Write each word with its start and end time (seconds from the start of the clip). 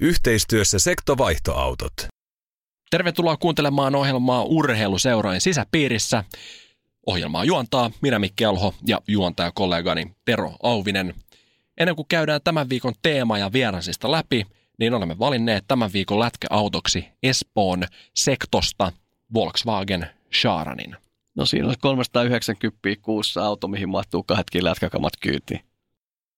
Yhteistyössä 0.00 0.78
sektovaihtoautot. 0.78 1.92
Tervetuloa 2.90 3.36
kuuntelemaan 3.36 3.94
ohjelmaa 3.94 4.44
Urheiluseurojen 4.44 5.40
sisäpiirissä. 5.40 6.24
Ohjelmaa 7.06 7.44
juontaa 7.44 7.90
minä 8.00 8.18
Mikki 8.18 8.44
Alho 8.44 8.74
ja 8.86 8.98
juontajakollegani 9.08 10.12
Tero 10.24 10.52
Auvinen. 10.62 11.14
Ennen 11.80 11.96
kuin 11.96 12.08
käydään 12.08 12.40
tämän 12.44 12.68
viikon 12.68 12.94
teema 13.02 13.38
ja 13.38 13.52
vierasista 13.52 14.12
läpi, 14.12 14.46
niin 14.78 14.94
olemme 14.94 15.18
valinneet 15.18 15.64
tämän 15.68 15.92
viikon 15.92 16.20
lätkäautoksi 16.20 17.08
Espoon 17.22 17.84
sektosta 18.14 18.92
Volkswagen 19.34 20.10
Sharanin. 20.40 20.96
No 21.36 21.46
siinä 21.46 21.66
olisi 21.66 21.80
390 21.80 23.02
kuussa 23.02 23.46
auto, 23.46 23.68
mihin 23.68 23.88
mahtuu 23.88 24.22
kahdetkin 24.22 24.64
lätkäkamat 24.64 25.12
kyytiin. 25.20 25.60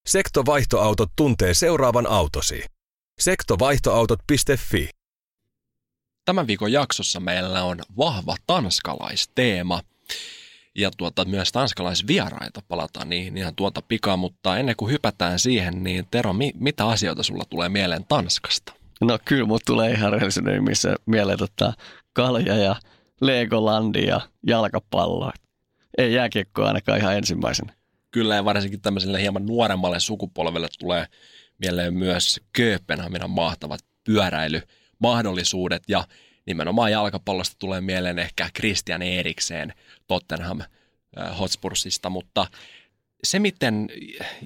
Sektovaihtoautot 0.07 1.11
tuntee 1.17 1.55
seuraavan 1.55 2.07
autosi. 2.07 2.65
Sektovaihtoautot.fi 3.21 4.89
Tämän 6.25 6.47
viikon 6.47 6.73
jaksossa 6.73 7.21
meillä 7.21 7.65
on 7.65 7.79
vahva 7.97 8.37
tanskalaisteema. 8.47 9.81
Ja 10.75 10.91
tuota, 10.97 11.25
myös 11.25 11.53
tanskalaisvieraita 11.53 12.63
palataan 12.69 13.09
niihin 13.09 13.37
ihan 13.37 13.55
tuota 13.55 13.83
pikaa, 13.89 14.17
mutta 14.17 14.59
ennen 14.59 14.77
kuin 14.77 14.93
hypätään 14.93 15.39
siihen, 15.39 15.85
niin 15.85 16.07
Tero, 16.11 16.33
mi- 16.33 16.53
mitä 16.55 16.87
asioita 16.87 17.23
sulla 17.23 17.45
tulee 17.51 17.69
mieleen 17.69 18.05
Tanskasta? 18.09 18.73
No 19.01 19.19
kyllä, 19.25 19.47
mutta 19.47 19.73
tulee 19.73 19.91
ihan 19.91 20.13
rehellisyyden 20.13 20.55
nimissä 20.55 20.95
mieleen 21.07 21.39
tota, 21.39 21.73
kalja 22.13 22.57
ja 22.57 22.77
Legolandi 23.21 24.07
ja 24.07 24.21
jalkapallo. 24.47 25.33
Ei 25.99 26.13
jääkiekkoa 26.15 26.67
ainakaan 26.67 26.99
ihan 26.99 27.17
ensimmäisenä. 27.17 27.73
Kyllä 28.11 28.35
ja 28.35 28.45
varsinkin 28.45 28.81
tämmöiselle 28.81 29.21
hieman 29.21 29.47
nuoremmalle 29.47 30.01
sukupolvelle 30.01 30.69
tulee 30.79 31.07
mieleen 31.61 31.95
myös 31.95 32.41
Kööpenhaminan 32.53 33.31
mahtavat 33.31 33.81
pyöräilymahdollisuudet 34.05 35.83
ja 35.89 36.05
nimenomaan 36.47 36.93
jalkapallosta 36.93 37.57
tulee 37.59 37.81
mieleen 37.81 38.19
ehkä 38.19 38.51
Christian 38.57 39.03
Erikseen 39.03 39.75
Tottenham 40.07 40.61
äh, 40.61 41.39
Hotspursista, 41.39 42.11
mutta 42.11 42.47
se, 43.25 43.39
miten 43.39 43.89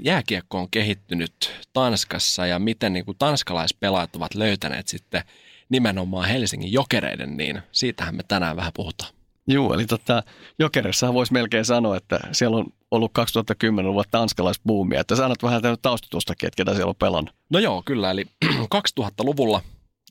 jääkiekko 0.02 0.58
on 0.58 0.70
kehittynyt 0.70 1.52
Tanskassa 1.72 2.46
ja 2.46 2.58
miten 2.58 2.92
niin 2.92 3.04
kuin 3.04 3.18
tanskalaispelaajat 3.18 4.16
ovat 4.16 4.34
löytäneet 4.34 4.88
sitten 4.88 5.22
nimenomaan 5.68 6.28
Helsingin 6.28 6.72
jokereiden, 6.72 7.36
niin 7.36 7.62
siitähän 7.72 8.14
me 8.14 8.22
tänään 8.28 8.56
vähän 8.56 8.72
puhutaan. 8.74 9.14
Joo, 9.46 9.74
eli 9.74 9.86
tota, 9.86 10.22
Jokerissa 10.58 11.14
voisi 11.14 11.32
melkein 11.32 11.64
sanoa, 11.64 11.96
että 11.96 12.20
siellä 12.32 12.56
on 12.56 12.66
ollut 12.90 13.12
2010-luvulla 13.18 14.04
tanskalaisbuumia, 14.10 15.00
että 15.00 15.16
sä 15.16 15.28
vähän 15.42 15.62
taustatustakin, 15.82 16.46
että 16.46 16.56
ketä 16.56 16.74
siellä 16.74 16.90
on 16.90 16.96
pelannut. 16.96 17.34
No 17.50 17.58
joo, 17.58 17.82
kyllä, 17.84 18.10
eli 18.10 18.24
2000-luvulla 19.00 19.60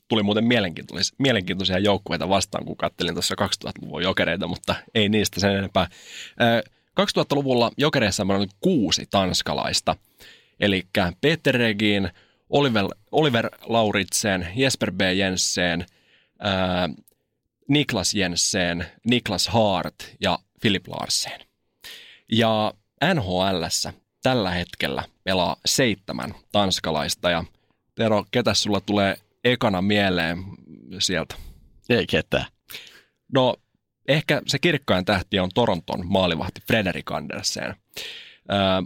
tuli 0.08 0.22
muuten 0.22 0.44
mielenkiintoisia, 0.44 1.16
mielenkiintoisia 1.18 1.78
joukkueita 1.78 2.28
vastaan, 2.28 2.64
kun 2.64 2.76
kattelin 2.76 3.14
tuossa 3.14 3.34
2000-luvun 3.40 4.02
jokereita, 4.02 4.46
mutta 4.46 4.74
ei 4.94 5.08
niistä 5.08 5.40
sen 5.40 5.56
enempää. 5.56 5.88
2000-luvulla 7.00 7.70
jokereissa 7.76 8.22
on 8.22 8.48
kuusi 8.60 9.06
tanskalaista, 9.10 9.96
eli 10.60 10.86
Peter 11.20 11.54
Regin, 11.54 12.10
Oliver, 12.50 12.84
Oliver 13.12 13.50
Lauritsen, 13.66 14.48
Jesper 14.56 14.92
B. 14.92 15.00
Jensen, 15.00 15.86
Niklas 17.68 18.14
Jensen, 18.14 18.86
Niklas 19.04 19.48
Hart 19.48 19.94
ja 20.20 20.38
Philip 20.60 20.88
Larsen. 20.88 21.40
Ja 22.32 22.74
NHLssä 23.14 23.92
tällä 24.22 24.50
hetkellä 24.50 25.04
pelaa 25.24 25.56
seitsemän 25.66 26.34
tanskalaista 26.52 27.30
ja 27.30 27.44
Tero, 27.94 28.24
ketä 28.30 28.54
sulla 28.54 28.80
tulee 28.80 29.16
ekana 29.44 29.82
mieleen 29.82 30.38
sielta? 30.98 31.36
Ei 31.88 32.06
ketään. 32.06 32.46
No 33.32 33.56
ehkä 34.08 34.42
se 34.46 34.58
kirkkain 34.58 35.04
tähti 35.04 35.38
on 35.38 35.50
Toronton 35.54 36.06
maalivahti 36.06 36.60
Frederik 36.66 37.10
Andersen. 37.10 37.74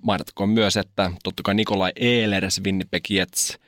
Mainittakoon 0.02 0.48
myös, 0.48 0.76
että 0.76 1.10
totta 1.24 1.42
kai 1.42 1.54
Nikolai 1.54 1.92
Ehlers, 1.96 2.60
Winnipeg 2.64 3.10
Jets, 3.10 3.58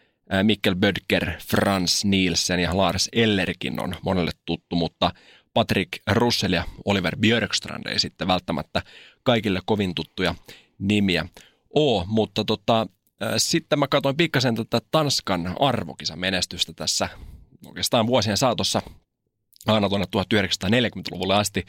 Mikkel 0.43 0.75
Bödker, 0.75 1.33
Frans 1.47 2.05
Nielsen 2.05 2.61
ja 2.61 2.77
Lars 2.77 3.09
Ellerkin 3.13 3.81
on 3.81 3.95
monelle 4.03 4.31
tuttu, 4.47 4.77
mutta 4.77 5.11
Patrick 5.55 6.03
Russell 6.11 6.53
ja 6.53 6.65
Oliver 6.85 7.17
Björkstrand 7.17 7.87
ei 7.87 7.99
sitten 7.99 8.29
välttämättä 8.29 8.83
kaikille 9.23 9.61
kovin 9.67 9.95
tuttuja 9.95 10.35
nimiä 10.79 11.27
ole, 11.75 12.05
mutta 12.07 12.45
tota, 12.45 12.87
sitten 13.37 13.79
mä 13.79 13.89
katsoin 13.89 14.17
pikkasen 14.17 14.55
tätä 14.55 14.81
Tanskan 14.91 15.57
arvokisamenestystä 15.61 16.73
tässä 16.73 17.09
oikeastaan 17.67 18.07
vuosien 18.07 18.37
saatossa 18.37 18.83
aina 19.67 19.89
tuonne 19.89 20.07
1940-luvulle 20.17 21.35
asti. 21.35 21.65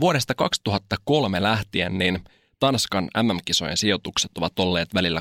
Vuodesta 0.00 0.34
2003 0.34 1.42
lähtien 1.42 1.98
niin 1.98 2.24
Tanskan 2.60 3.08
MM-kisojen 3.22 3.76
sijoitukset 3.76 4.30
ovat 4.38 4.58
olleet 4.58 4.94
välillä 4.94 5.20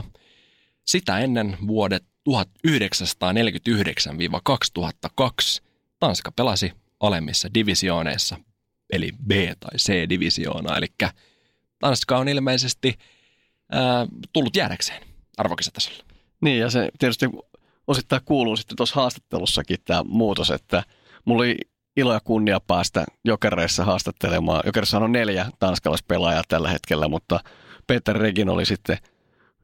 8-14. 0.00 0.02
Sitä 0.86 1.18
ennen 1.18 1.56
vuodet 1.66 2.04
1949-2002 2.30 2.34
Tanska 5.98 6.32
pelasi 6.32 6.72
alemmissa 7.00 7.48
divisiooneissa, 7.54 8.36
eli 8.92 9.12
B- 9.26 9.58
tai 9.60 9.76
C-divisioona, 9.78 10.76
eli 10.76 10.86
Tanska 11.78 12.18
on 12.18 12.28
ilmeisesti 12.28 12.98
ää, 13.72 14.06
tullut 14.32 14.56
jäädäkseen 14.56 15.02
arvokisatasolla. 15.36 16.04
Niin, 16.40 16.58
ja 16.58 16.70
se 16.70 16.88
tietysti 16.98 17.26
osittain 17.86 18.22
kuuluu 18.24 18.56
sitten 18.56 18.76
tuossa 18.76 19.00
haastattelussakin 19.00 19.78
tämä 19.84 20.02
muutos, 20.04 20.50
että 20.50 20.82
mulla 21.24 21.42
oli 21.42 21.56
ilo 21.96 22.12
ja 22.12 22.20
kunnia 22.20 22.60
päästä 22.60 23.04
Jokereissa 23.24 23.84
haastattelemaan. 23.84 24.62
Jokerissa 24.66 24.98
on 24.98 25.12
neljä 25.12 25.46
tanskalaispelaajaa 25.58 26.42
tällä 26.48 26.70
hetkellä, 26.70 27.08
mutta 27.08 27.40
Peter 27.86 28.16
Regin 28.16 28.48
oli 28.48 28.66
sitten 28.66 28.98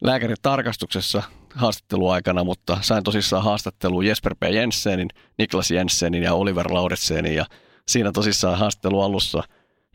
lääkärin 0.04 0.36
tarkastuksessa 0.42 1.22
haastatteluaikana, 1.54 2.44
mutta 2.44 2.78
sain 2.80 3.04
tosissaan 3.04 3.44
haastattelua 3.44 4.04
Jesper 4.04 4.34
P. 4.40 4.42
Jensenin, 4.42 5.08
Niklas 5.38 5.70
Jensenin 5.70 6.22
ja 6.22 6.34
Oliver 6.34 6.72
Lauritsenin 6.72 7.34
ja 7.34 7.46
siinä 7.88 8.12
tosissaan 8.12 8.58
haastattelu 8.58 9.00
alussa 9.00 9.42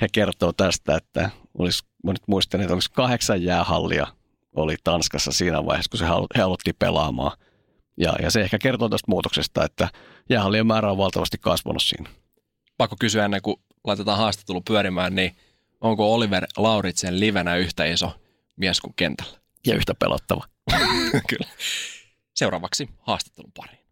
he 0.01 0.07
kertoo 0.11 0.53
tästä, 0.53 0.95
että 0.95 1.29
olisi, 1.57 1.83
mä 2.03 2.11
nyt 2.11 2.27
muistan, 2.27 2.61
että 2.61 2.73
olisi 2.73 2.91
kahdeksan 2.91 3.43
jäähallia 3.43 4.07
oli 4.55 4.75
Tanskassa 4.83 5.31
siinä 5.31 5.65
vaiheessa, 5.65 5.89
kun 5.89 5.99
se 5.99 6.05
he 6.35 6.41
haluttiin 6.41 6.75
pelaamaan. 6.79 7.37
Ja, 7.97 8.13
ja 8.21 8.31
se 8.31 8.41
ehkä 8.41 8.59
kertoo 8.59 8.89
tästä 8.89 9.11
muutoksesta, 9.11 9.65
että 9.65 9.89
jäähallien 10.29 10.67
määrä 10.67 10.91
on 10.91 10.97
valtavasti 10.97 11.37
kasvanut 11.37 11.83
siinä. 11.83 12.09
Pakko 12.77 12.95
kysyä 12.99 13.25
ennen 13.25 13.41
kuin 13.41 13.55
laitetaan 13.83 14.17
haastattelu 14.17 14.61
pyörimään, 14.61 15.15
niin 15.15 15.35
onko 15.81 16.13
Oliver 16.13 16.47
Lauritsen 16.57 17.19
livenä 17.19 17.55
yhtä 17.55 17.85
iso 17.85 18.11
mies 18.55 18.81
kuin 18.81 18.93
kentällä? 18.95 19.42
Ja 19.67 19.75
yhtä 19.75 19.93
pelottava. 19.93 20.43
Kyllä. 21.29 21.47
Seuraavaksi 22.35 22.89
haastattelun 22.99 23.51
pariin. 23.57 23.83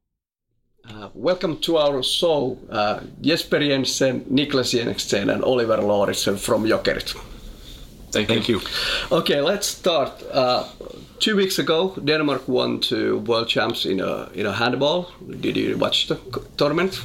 Uh, 0.89 1.23
welcome 1.23 1.55
to 1.55 1.77
our 1.77 2.03
show, 2.03 2.51
uh, 2.51 3.01
Jesper 3.23 3.61
Jensen, 3.61 4.23
Niklas 4.29 4.73
Jensen 4.73 5.29
and 5.29 5.43
Oliver 5.43 5.79
Lauritsen 5.87 6.35
from 6.35 6.65
Jokerit. 6.65 7.15
Thank, 8.11 8.27
Thank 8.27 8.49
you. 8.49 8.59
you. 8.59 9.17
Okay, 9.19 9.41
let's 9.41 9.67
start. 9.67 10.23
Uh, 10.33 10.63
two 11.19 11.35
weeks 11.35 11.59
ago, 11.59 11.93
Denmark 12.05 12.47
won 12.47 12.79
two 12.79 13.19
world 13.27 13.47
champs 13.47 13.85
in 13.85 14.01
a 14.01 14.27
in 14.33 14.45
a 14.45 14.51
handball. 14.51 15.05
Did 15.39 15.55
you 15.57 15.77
watch 15.77 16.07
the 16.07 16.17
tournament? 16.57 17.01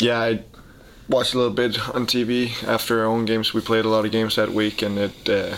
Yeah, 0.00 0.30
I 0.30 0.38
watched 1.08 1.34
a 1.34 1.38
little 1.38 1.54
bit 1.54 1.78
on 1.94 2.06
TV 2.06 2.50
after 2.66 3.00
our 3.00 3.06
own 3.06 3.26
games. 3.26 3.54
We 3.54 3.60
played 3.60 3.84
a 3.84 3.88
lot 3.88 4.04
of 4.06 4.12
games 4.12 4.34
that 4.36 4.48
week, 4.54 4.82
and 4.82 4.98
it 4.98 5.28
uh, 5.28 5.56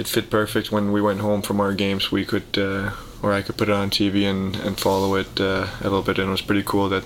it 0.00 0.08
fit 0.08 0.30
perfect 0.30 0.72
when 0.72 0.92
we 0.92 1.00
went 1.00 1.20
home 1.20 1.42
from 1.42 1.60
our 1.60 1.74
games. 1.74 2.10
We 2.10 2.24
could, 2.24 2.58
uh, 2.58 2.90
or 3.22 3.32
I 3.32 3.42
could 3.42 3.56
put 3.56 3.68
it 3.68 3.74
on 3.74 3.90
TV 3.90 4.24
and, 4.24 4.56
and 4.56 4.80
follow 4.80 5.14
it 5.14 5.40
uh, 5.40 5.66
a 5.80 5.84
little 5.84 6.02
bit, 6.02 6.18
and 6.18 6.28
it 6.28 6.30
was 6.30 6.40
pretty 6.40 6.64
cool 6.64 6.88
that 6.88 7.04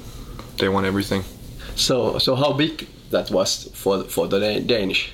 they 0.58 0.68
won 0.68 0.84
everything. 0.84 1.24
So, 1.74 2.18
so 2.18 2.36
how 2.36 2.52
big 2.52 2.86
that 3.10 3.30
was 3.30 3.68
for 3.74 4.04
for 4.04 4.28
the 4.28 4.60
Danish? 4.60 5.12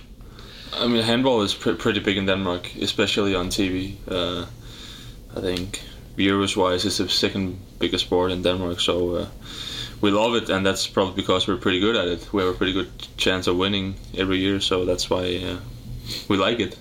I 0.72 0.86
mean, 0.86 1.02
handball 1.02 1.42
is 1.42 1.54
pr- 1.54 1.78
pretty 1.84 2.00
big 2.00 2.16
in 2.16 2.26
Denmark, 2.26 2.76
especially 2.80 3.34
on 3.34 3.48
TV. 3.48 3.96
Uh, 4.06 4.46
I 5.36 5.40
think 5.40 5.82
euros 6.16 6.56
wise, 6.56 6.84
it's 6.84 6.98
the 6.98 7.08
second 7.08 7.56
biggest 7.78 8.04
sport 8.04 8.30
in 8.30 8.42
Denmark. 8.42 8.80
So 8.80 9.14
uh, 9.16 9.26
we 10.00 10.10
love 10.10 10.34
it, 10.42 10.50
and 10.50 10.64
that's 10.66 10.86
probably 10.86 11.14
because 11.22 11.48
we're 11.48 11.60
pretty 11.60 11.80
good 11.80 11.96
at 11.96 12.08
it. 12.08 12.32
We 12.32 12.42
have 12.42 12.54
a 12.54 12.56
pretty 12.58 12.72
good 12.72 12.90
chance 13.16 13.50
of 13.50 13.56
winning 13.56 13.94
every 14.16 14.38
year, 14.38 14.60
so 14.60 14.84
that's 14.84 15.08
why 15.10 15.24
uh, 15.44 15.58
we 16.28 16.36
like 16.36 16.60
it. 16.60 16.76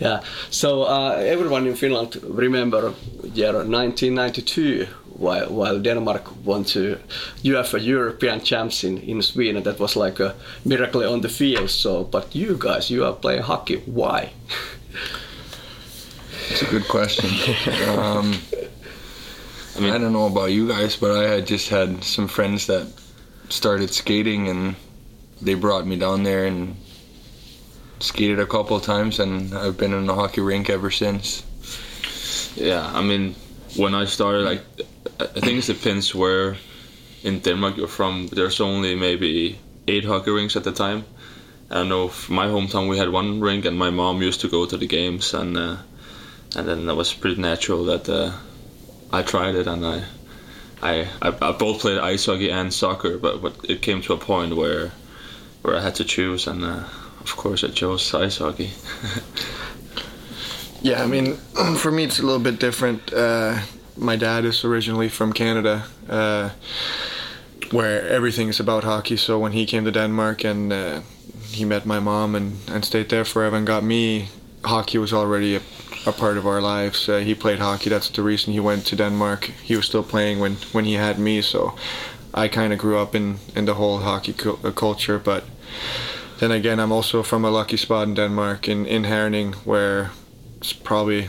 Yeah. 0.00 0.20
So 0.50 0.82
uh, 0.82 1.16
everyone 1.18 1.66
in 1.66 1.74
Finland 1.74 2.16
remember 2.22 2.94
year 3.34 3.52
1992 3.52 4.86
while, 5.18 5.48
while 5.48 5.78
Denmark 5.80 6.44
won 6.44 6.64
to 6.64 6.98
UEFA 7.42 7.84
European 7.84 8.40
champs 8.40 8.84
in, 8.84 8.98
in 8.98 9.22
Sweden. 9.22 9.62
That 9.64 9.78
was 9.78 9.96
like 9.96 10.20
a 10.20 10.34
miracle 10.64 11.04
on 11.12 11.20
the 11.20 11.28
field. 11.28 11.70
So, 11.70 12.04
but 12.04 12.34
you 12.34 12.56
guys, 12.58 12.90
you 12.90 13.04
are 13.04 13.12
playing 13.12 13.42
hockey. 13.42 13.82
Why? 13.86 14.32
It's 16.50 16.62
a 16.62 16.66
good 16.66 16.88
question. 16.88 17.28
um, 17.88 18.34
I 19.76 19.80
mean, 19.80 19.92
I 19.92 19.98
don't 19.98 20.12
know 20.12 20.26
about 20.26 20.50
you 20.50 20.68
guys, 20.68 20.96
but 20.96 21.10
I 21.10 21.28
had 21.28 21.46
just 21.46 21.68
had 21.68 22.02
some 22.02 22.26
friends 22.26 22.66
that 22.66 22.86
started 23.48 23.90
skating, 23.90 24.48
and 24.48 24.76
they 25.42 25.54
brought 25.54 25.86
me 25.86 25.96
down 25.96 26.22
there 26.22 26.46
and 26.46 26.76
skated 28.00 28.38
a 28.38 28.46
couple 28.46 28.80
times, 28.80 29.20
and 29.20 29.54
I've 29.54 29.76
been 29.76 29.92
in 29.92 30.06
the 30.06 30.14
hockey 30.14 30.40
rink 30.40 30.70
ever 30.70 30.90
since. 30.90 31.42
Yeah, 32.56 32.84
I 32.92 33.02
mean, 33.02 33.34
when 33.76 33.94
I 33.94 34.06
started, 34.06 34.44
like, 34.44 34.62
I 35.20 35.40
think 35.40 35.58
it 35.58 35.66
depends 35.66 36.14
where 36.14 36.56
in 37.22 37.40
Denmark 37.40 37.76
you're 37.76 37.88
from. 37.88 38.28
There's 38.28 38.60
only 38.60 38.94
maybe 38.94 39.58
eight 39.86 40.04
hockey 40.04 40.30
rinks 40.30 40.56
at 40.56 40.64
the 40.64 40.72
time. 40.72 41.04
I 41.70 41.82
know 41.82 42.10
my 42.28 42.46
hometown 42.46 42.88
we 42.88 42.98
had 42.98 43.10
one 43.10 43.40
rink, 43.40 43.64
and 43.64 43.76
my 43.76 43.90
mom 43.90 44.22
used 44.22 44.40
to 44.40 44.48
go 44.48 44.66
to 44.66 44.76
the 44.76 44.86
games, 44.86 45.34
and 45.34 45.56
uh, 45.56 45.76
and 46.56 46.66
then 46.66 46.86
that 46.86 46.94
was 46.94 47.12
pretty 47.12 47.40
natural 47.40 47.84
that 47.84 48.08
uh, 48.08 48.32
I 49.12 49.22
tried 49.22 49.54
it, 49.54 49.66
and 49.66 49.84
I, 49.84 50.04
I, 50.80 51.08
I, 51.20 51.28
I 51.42 51.52
both 51.52 51.80
played 51.80 51.98
ice 51.98 52.26
hockey 52.26 52.50
and 52.50 52.72
soccer, 52.72 53.18
but, 53.18 53.42
but 53.42 53.54
it 53.68 53.82
came 53.82 54.00
to 54.02 54.14
a 54.14 54.18
point 54.18 54.56
where 54.56 54.92
where 55.62 55.76
I 55.76 55.80
had 55.80 55.96
to 55.96 56.04
choose, 56.04 56.46
and 56.46 56.64
uh, 56.64 56.84
of 57.28 57.36
course 57.36 57.64
I 57.64 57.68
chose 57.68 58.14
ice 58.14 58.38
hockey. 58.38 58.70
yeah, 60.82 61.02
I 61.02 61.06
mean, 61.06 61.34
for 61.76 61.92
me 61.92 62.04
it's 62.04 62.18
a 62.18 62.22
little 62.22 62.42
bit 62.42 62.58
different. 62.58 63.12
Uh, 63.12 63.60
my 63.96 64.16
dad 64.16 64.44
is 64.44 64.64
originally 64.64 65.08
from 65.08 65.32
Canada, 65.32 65.84
uh, 66.08 66.50
where 67.70 68.08
everything 68.08 68.48
is 68.48 68.60
about 68.60 68.84
hockey. 68.84 69.16
So 69.16 69.38
when 69.38 69.52
he 69.52 69.66
came 69.66 69.84
to 69.84 69.90
Denmark 69.90 70.44
and 70.44 70.72
uh, 70.72 71.00
he 71.50 71.64
met 71.64 71.84
my 71.84 72.00
mom 72.00 72.34
and, 72.34 72.58
and 72.68 72.84
stayed 72.84 73.08
there 73.08 73.24
forever 73.24 73.56
and 73.56 73.66
got 73.66 73.82
me, 73.82 74.28
hockey 74.64 74.98
was 74.98 75.12
already 75.12 75.56
a, 75.56 75.60
a 76.06 76.12
part 76.12 76.36
of 76.36 76.46
our 76.46 76.60
lives. 76.60 77.08
Uh, 77.08 77.18
he 77.18 77.34
played 77.34 77.58
hockey. 77.58 77.90
That's 77.90 78.08
the 78.08 78.22
reason 78.22 78.52
he 78.52 78.60
went 78.60 78.86
to 78.86 78.96
Denmark. 78.96 79.50
He 79.62 79.76
was 79.76 79.86
still 79.86 80.04
playing 80.04 80.38
when, 80.38 80.56
when 80.72 80.84
he 80.84 80.94
had 80.94 81.18
me. 81.18 81.42
So 81.42 81.74
I 82.32 82.48
kind 82.48 82.72
of 82.72 82.78
grew 82.78 82.98
up 82.98 83.14
in, 83.14 83.38
in 83.54 83.64
the 83.64 83.74
whole 83.74 83.98
hockey 83.98 84.32
cu- 84.32 84.58
uh, 84.62 84.70
culture. 84.70 85.18
But 85.18 85.44
then 86.38 86.52
again, 86.52 86.78
I'm 86.78 86.92
also 86.92 87.22
from 87.22 87.44
a 87.44 87.50
lucky 87.50 87.76
spot 87.76 88.06
in 88.08 88.14
Denmark, 88.14 88.68
in, 88.68 88.86
in 88.86 89.04
Herning, 89.04 89.54
where 89.64 90.10
it's 90.58 90.72
probably 90.72 91.28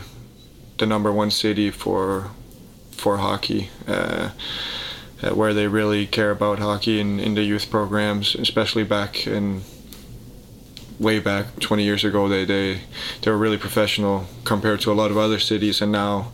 the 0.78 0.86
number 0.86 1.12
one 1.12 1.30
city 1.30 1.70
for 1.70 2.30
for 2.92 3.16
hockey, 3.16 3.70
uh, 3.88 4.30
uh, 5.22 5.30
where 5.34 5.54
they 5.54 5.66
really 5.66 6.06
care 6.06 6.30
about 6.30 6.58
hockey 6.58 7.00
in, 7.00 7.18
in 7.18 7.34
the 7.34 7.42
youth 7.42 7.70
programs, 7.70 8.34
especially 8.34 8.84
back 8.84 9.26
in 9.26 9.62
way 10.98 11.18
back 11.18 11.58
20 11.60 11.82
years 11.82 12.04
ago. 12.04 12.28
They 12.28 12.44
they 12.44 12.80
they 13.22 13.30
were 13.30 13.38
really 13.38 13.58
professional 13.58 14.26
compared 14.44 14.80
to 14.82 14.92
a 14.92 14.94
lot 14.94 15.10
of 15.10 15.16
other 15.16 15.38
cities, 15.40 15.82
and 15.82 15.90
now 15.90 16.30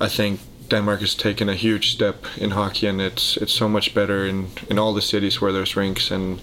I 0.00 0.08
think 0.08 0.40
Denmark 0.68 1.00
has 1.00 1.14
taken 1.14 1.48
a 1.48 1.54
huge 1.54 1.90
step 1.90 2.26
in 2.36 2.50
hockey, 2.50 2.86
and 2.86 3.00
it's 3.00 3.36
it's 3.36 3.52
so 3.52 3.68
much 3.68 3.94
better 3.94 4.26
in 4.26 4.48
in 4.68 4.78
all 4.78 4.92
the 4.92 5.02
cities 5.02 5.40
where 5.40 5.52
there's 5.52 5.76
rinks 5.76 6.10
and 6.10 6.40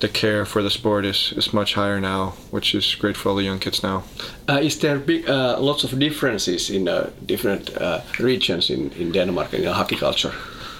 the 0.00 0.08
care 0.08 0.44
for 0.44 0.62
the 0.62 0.70
sport 0.70 1.04
is, 1.04 1.32
is 1.36 1.52
much 1.52 1.74
higher 1.74 2.00
now, 2.00 2.34
which 2.50 2.74
is 2.74 2.94
great 2.94 3.16
for 3.16 3.30
all 3.30 3.36
the 3.36 3.42
young 3.42 3.58
kids 3.58 3.82
now. 3.82 4.04
Uh, 4.48 4.60
is 4.62 4.78
there 4.78 4.98
big, 4.98 5.28
uh, 5.28 5.58
lots 5.60 5.84
of 5.84 5.98
differences 5.98 6.70
in 6.70 6.88
uh, 6.88 7.10
different 7.26 7.76
uh, 7.76 8.00
regions 8.18 8.70
in, 8.70 8.90
in 8.92 9.12
Denmark 9.12 9.54
in 9.54 9.64
hockey 9.64 9.96
culture? 9.96 10.32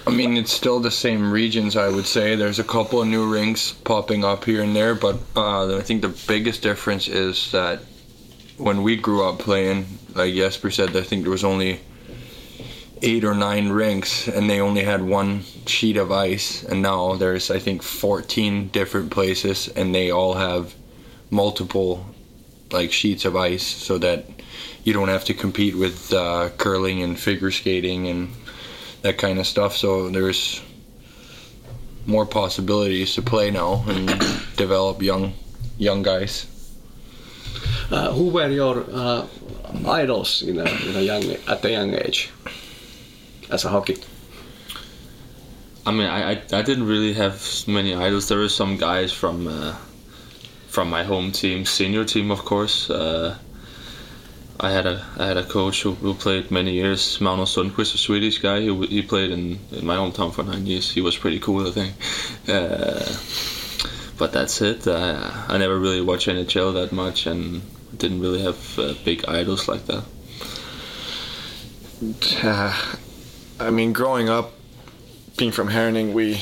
I 0.07 0.11
mean, 0.11 0.37
it's 0.37 0.53
still 0.53 0.79
the 0.79 0.91
same 0.91 1.31
regions, 1.31 1.75
I 1.75 1.89
would 1.89 2.05
say. 2.05 2.35
There's 2.35 2.59
a 2.59 2.63
couple 2.63 3.01
of 3.01 3.07
new 3.07 3.31
rinks 3.31 3.73
popping 3.83 4.23
up 4.23 4.45
here 4.45 4.63
and 4.63 4.75
there, 4.75 4.95
but 4.95 5.17
uh, 5.35 5.77
I 5.77 5.81
think 5.81 6.01
the 6.01 6.15
biggest 6.27 6.63
difference 6.63 7.07
is 7.07 7.51
that 7.51 7.81
when 8.57 8.81
we 8.81 8.95
grew 8.95 9.23
up 9.23 9.39
playing, 9.39 9.85
like 10.15 10.33
Jesper 10.33 10.71
said, 10.71 10.95
I 10.95 11.01
think 11.01 11.23
there 11.23 11.31
was 11.31 11.43
only 11.43 11.81
eight 13.01 13.23
or 13.23 13.33
nine 13.33 13.69
rinks 13.69 14.27
and 14.27 14.49
they 14.49 14.59
only 14.59 14.83
had 14.83 15.01
one 15.01 15.43
sheet 15.65 15.97
of 15.97 16.11
ice 16.11 16.63
and 16.63 16.81
now 16.81 17.15
there's 17.15 17.49
i 17.49 17.57
think 17.57 17.81
14 17.81 18.67
different 18.69 19.09
places 19.09 19.67
and 19.69 19.95
they 19.95 20.11
all 20.11 20.33
have 20.33 20.73
multiple 21.29 22.05
like 22.71 22.91
sheets 22.91 23.25
of 23.25 23.35
ice 23.35 23.65
so 23.65 23.97
that 23.97 24.25
you 24.83 24.93
don't 24.93 25.09
have 25.09 25.25
to 25.25 25.33
compete 25.33 25.75
with 25.75 26.13
uh, 26.13 26.49
curling 26.57 27.01
and 27.01 27.19
figure 27.19 27.51
skating 27.51 28.07
and 28.07 28.29
that 29.01 29.17
kind 29.17 29.39
of 29.39 29.47
stuff. 29.47 29.75
So 29.75 30.09
there's 30.09 30.61
more 32.05 32.25
possibilities 32.25 33.13
to 33.15 33.21
play 33.21 33.51
now 33.51 33.83
and 33.87 34.07
develop 34.55 35.01
young 35.01 35.33
young 35.77 36.03
guys. 36.03 36.47
Uh, 37.91 38.11
who 38.11 38.29
were 38.29 38.49
your 38.49 38.85
uh, 38.91 39.27
idols 39.87 40.41
in 40.43 40.59
a, 40.59 40.65
in 40.87 40.95
a 40.95 41.01
young 41.01 41.23
at 41.47 41.65
a 41.65 41.71
young 41.71 41.93
age 41.93 42.31
as 43.49 43.65
a 43.65 43.69
hockey? 43.69 43.97
I 45.85 45.91
mean, 45.91 46.07
I, 46.07 46.31
I, 46.31 46.41
I 46.53 46.61
didn't 46.61 46.85
really 46.87 47.13
have 47.13 47.41
many 47.67 47.95
idols. 47.95 48.27
There 48.27 48.37
were 48.37 48.49
some 48.49 48.77
guys 48.77 49.11
from 49.11 49.47
uh, 49.47 49.75
from 50.67 50.89
my 50.89 51.03
home 51.03 51.31
team, 51.31 51.65
senior 51.65 52.05
team, 52.05 52.31
of 52.31 52.45
course. 52.45 52.89
Uh, 52.89 53.37
I 54.59 54.71
had 54.71 54.85
a 54.85 55.05
I 55.17 55.25
had 55.25 55.37
a 55.37 55.43
coach 55.43 55.83
who, 55.83 55.93
who 55.93 56.13
played 56.13 56.51
many 56.51 56.73
years, 56.73 57.17
Mauno 57.19 57.45
Sundqvist, 57.45 57.95
a 57.95 57.97
Swedish 57.97 58.39
guy. 58.39 58.59
He, 58.61 58.85
he 58.87 59.01
played 59.01 59.31
in, 59.31 59.57
in 59.71 59.85
my 59.85 59.95
hometown 59.95 60.33
for 60.33 60.43
nine 60.43 60.65
years. 60.65 60.91
He 60.91 61.01
was 61.01 61.17
pretty 61.17 61.39
cool, 61.39 61.67
I 61.67 61.71
think. 61.71 61.93
Uh, 62.47 63.15
but 64.17 64.33
that's 64.33 64.61
it. 64.61 64.85
I, 64.87 65.45
I 65.47 65.57
never 65.57 65.79
really 65.79 66.01
watched 66.01 66.27
NHL 66.27 66.73
that 66.73 66.91
much 66.91 67.25
and 67.25 67.61
didn't 67.97 68.19
really 68.19 68.41
have 68.41 68.77
uh, 68.77 68.93
big 69.05 69.25
idols 69.27 69.67
like 69.67 69.85
that. 69.85 70.03
I 73.59 73.71
mean, 73.71 73.91
growing 73.91 74.29
up, 74.29 74.53
being 75.37 75.51
from 75.51 75.67
Herning, 75.67 76.13
we 76.13 76.41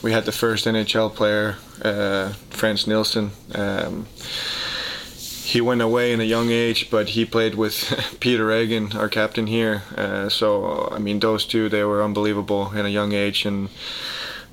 we 0.00 0.12
had 0.12 0.24
the 0.24 0.32
first 0.32 0.64
NHL 0.64 1.14
player, 1.14 1.56
uh, 1.82 2.34
Frans 2.50 2.86
Nielsen. 2.86 3.32
Um, 3.54 4.06
he 5.44 5.60
went 5.60 5.82
away 5.82 6.12
in 6.12 6.20
a 6.20 6.24
young 6.24 6.50
age, 6.50 6.88
but 6.88 7.10
he 7.10 7.24
played 7.24 7.56
with 7.56 8.16
Peter 8.20 8.46
Regin, 8.46 8.96
our 8.96 9.08
captain 9.08 9.48
here. 9.48 9.82
Uh, 9.96 10.28
so 10.28 10.88
I 10.92 10.98
mean, 10.98 11.18
those 11.18 11.44
two 11.44 11.68
they 11.68 11.82
were 11.82 12.02
unbelievable 12.02 12.70
in 12.72 12.86
a 12.86 12.90
young 12.90 13.12
age, 13.12 13.44
and 13.44 13.68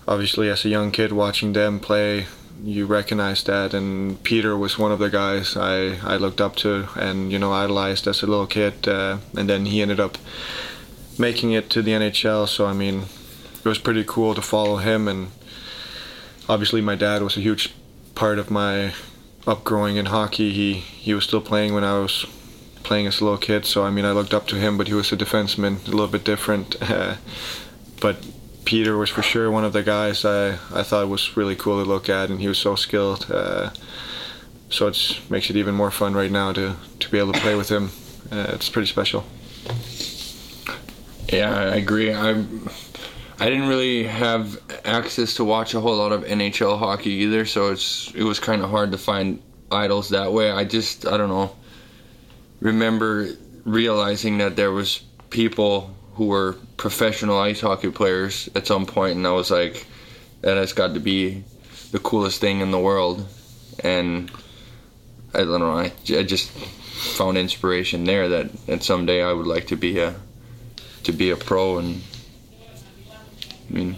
obviously 0.07 0.49
as 0.49 0.65
a 0.65 0.69
young 0.69 0.89
kid 0.91 1.11
watching 1.11 1.53
them 1.53 1.79
play, 1.79 2.25
you 2.63 2.87
recognize 2.87 3.43
that. 3.43 3.75
And 3.75 4.21
Peter 4.23 4.57
was 4.57 4.79
one 4.79 4.91
of 4.91 4.97
the 4.97 5.11
guys 5.11 5.55
I 5.55 5.99
I 6.03 6.17
looked 6.17 6.41
up 6.41 6.55
to 6.57 6.89
and 6.95 7.31
you 7.31 7.37
know 7.37 7.53
idolized 7.53 8.07
as 8.07 8.23
a 8.23 8.27
little 8.27 8.47
kid, 8.47 8.87
uh, 8.87 9.17
and 9.37 9.47
then 9.47 9.67
he 9.67 9.83
ended 9.83 9.99
up 9.99 10.17
making 11.19 11.51
it 11.51 11.69
to 11.71 11.81
the 11.81 11.91
NHL. 11.91 12.47
So 12.47 12.65
I 12.65 12.73
mean, 12.73 13.03
it 13.59 13.65
was 13.65 13.77
pretty 13.77 14.03
cool 14.03 14.33
to 14.33 14.41
follow 14.41 14.77
him, 14.77 15.07
and 15.07 15.31
obviously 16.47 16.81
my 16.81 16.95
dad 16.95 17.21
was 17.21 17.37
a 17.37 17.41
huge 17.41 17.73
part 18.15 18.39
of 18.39 18.49
my 18.49 18.93
upgrowing 19.45 19.97
in 19.97 20.07
hockey. 20.07 20.51
He 20.51 20.73
he 20.73 21.13
was 21.13 21.25
still 21.25 21.41
playing 21.41 21.73
when 21.73 21.83
I 21.83 21.99
was 21.99 22.25
playing 22.83 23.07
as 23.07 23.19
a 23.19 23.23
little 23.23 23.37
kid. 23.37 23.65
So 23.65 23.83
I 23.83 23.89
mean, 23.89 24.05
I 24.05 24.11
looked 24.11 24.33
up 24.33 24.47
to 24.47 24.55
him, 24.55 24.77
but 24.77 24.87
he 24.87 24.93
was 24.93 25.11
a 25.11 25.17
defenseman, 25.17 25.85
a 25.87 25.91
little 25.91 26.07
bit 26.07 26.23
different. 26.23 26.77
but 28.01 28.25
Peter 28.65 28.97
was 28.97 29.09
for 29.09 29.21
sure 29.21 29.51
one 29.51 29.65
of 29.65 29.73
the 29.73 29.83
guys 29.83 30.25
I 30.25 30.53
I 30.73 30.83
thought 30.83 31.09
was 31.09 31.35
really 31.35 31.55
cool 31.55 31.83
to 31.83 31.89
look 31.89 32.09
at, 32.09 32.29
and 32.29 32.39
he 32.39 32.47
was 32.47 32.57
so 32.57 32.75
skilled. 32.75 33.29
Uh, 33.29 33.71
so 34.69 34.87
it 34.87 35.19
makes 35.29 35.49
it 35.49 35.55
even 35.55 35.75
more 35.75 35.91
fun 35.91 36.13
right 36.13 36.31
now 36.31 36.53
to 36.53 36.75
to 36.99 37.09
be 37.09 37.19
able 37.19 37.33
to 37.33 37.39
play 37.39 37.55
with 37.55 37.69
him. 37.69 37.91
Uh, 38.31 38.51
it's 38.53 38.69
pretty 38.69 38.87
special. 38.87 39.25
Yeah, 41.31 41.53
I 41.53 41.75
agree. 41.75 42.13
I 42.13 42.43
I 43.39 43.49
didn't 43.49 43.67
really 43.67 44.03
have 44.03 44.59
access 44.83 45.35
to 45.35 45.45
watch 45.45 45.73
a 45.73 45.79
whole 45.79 45.97
lot 45.97 46.11
of 46.11 46.23
NHL 46.23 46.77
hockey 46.77 47.11
either, 47.23 47.45
so 47.45 47.71
it's 47.71 48.11
it 48.15 48.23
was 48.23 48.39
kind 48.39 48.61
of 48.61 48.69
hard 48.69 48.91
to 48.91 48.97
find 48.97 49.41
idols 49.71 50.09
that 50.09 50.33
way. 50.33 50.51
I 50.51 50.63
just 50.65 51.05
I 51.07 51.17
don't 51.17 51.29
know. 51.29 51.55
Remember 52.61 53.29
realizing 53.63 54.39
that 54.39 54.55
there 54.55 54.71
was 54.71 55.01
people 55.29 55.95
who 56.15 56.25
were 56.25 56.53
professional 56.77 57.39
ice 57.39 57.61
hockey 57.61 57.91
players 57.91 58.49
at 58.55 58.67
some 58.67 58.85
point, 58.85 59.15
and 59.15 59.25
I 59.25 59.31
was 59.31 59.51
like, 59.51 59.85
that 60.41 60.57
has 60.57 60.73
got 60.73 60.93
to 60.95 60.99
be 60.99 61.43
the 61.91 61.99
coolest 61.99 62.41
thing 62.41 62.59
in 62.61 62.71
the 62.71 62.79
world. 62.79 63.25
And 63.83 64.31
I 65.33 65.39
don't 65.39 65.59
know. 65.59 65.77
I, 65.77 65.91
I 66.09 66.23
just 66.23 66.49
found 66.49 67.37
inspiration 67.37 68.03
there 68.03 68.27
that, 68.27 68.65
that 68.65 68.83
someday 68.83 69.23
I 69.23 69.31
would 69.31 69.47
like 69.47 69.67
to 69.67 69.77
be 69.77 69.99
a 69.99 70.15
to 71.03 71.11
be 71.11 71.29
a 71.31 71.35
pro, 71.35 71.77
and 71.79 72.01
I 73.69 73.73
mean 73.73 73.95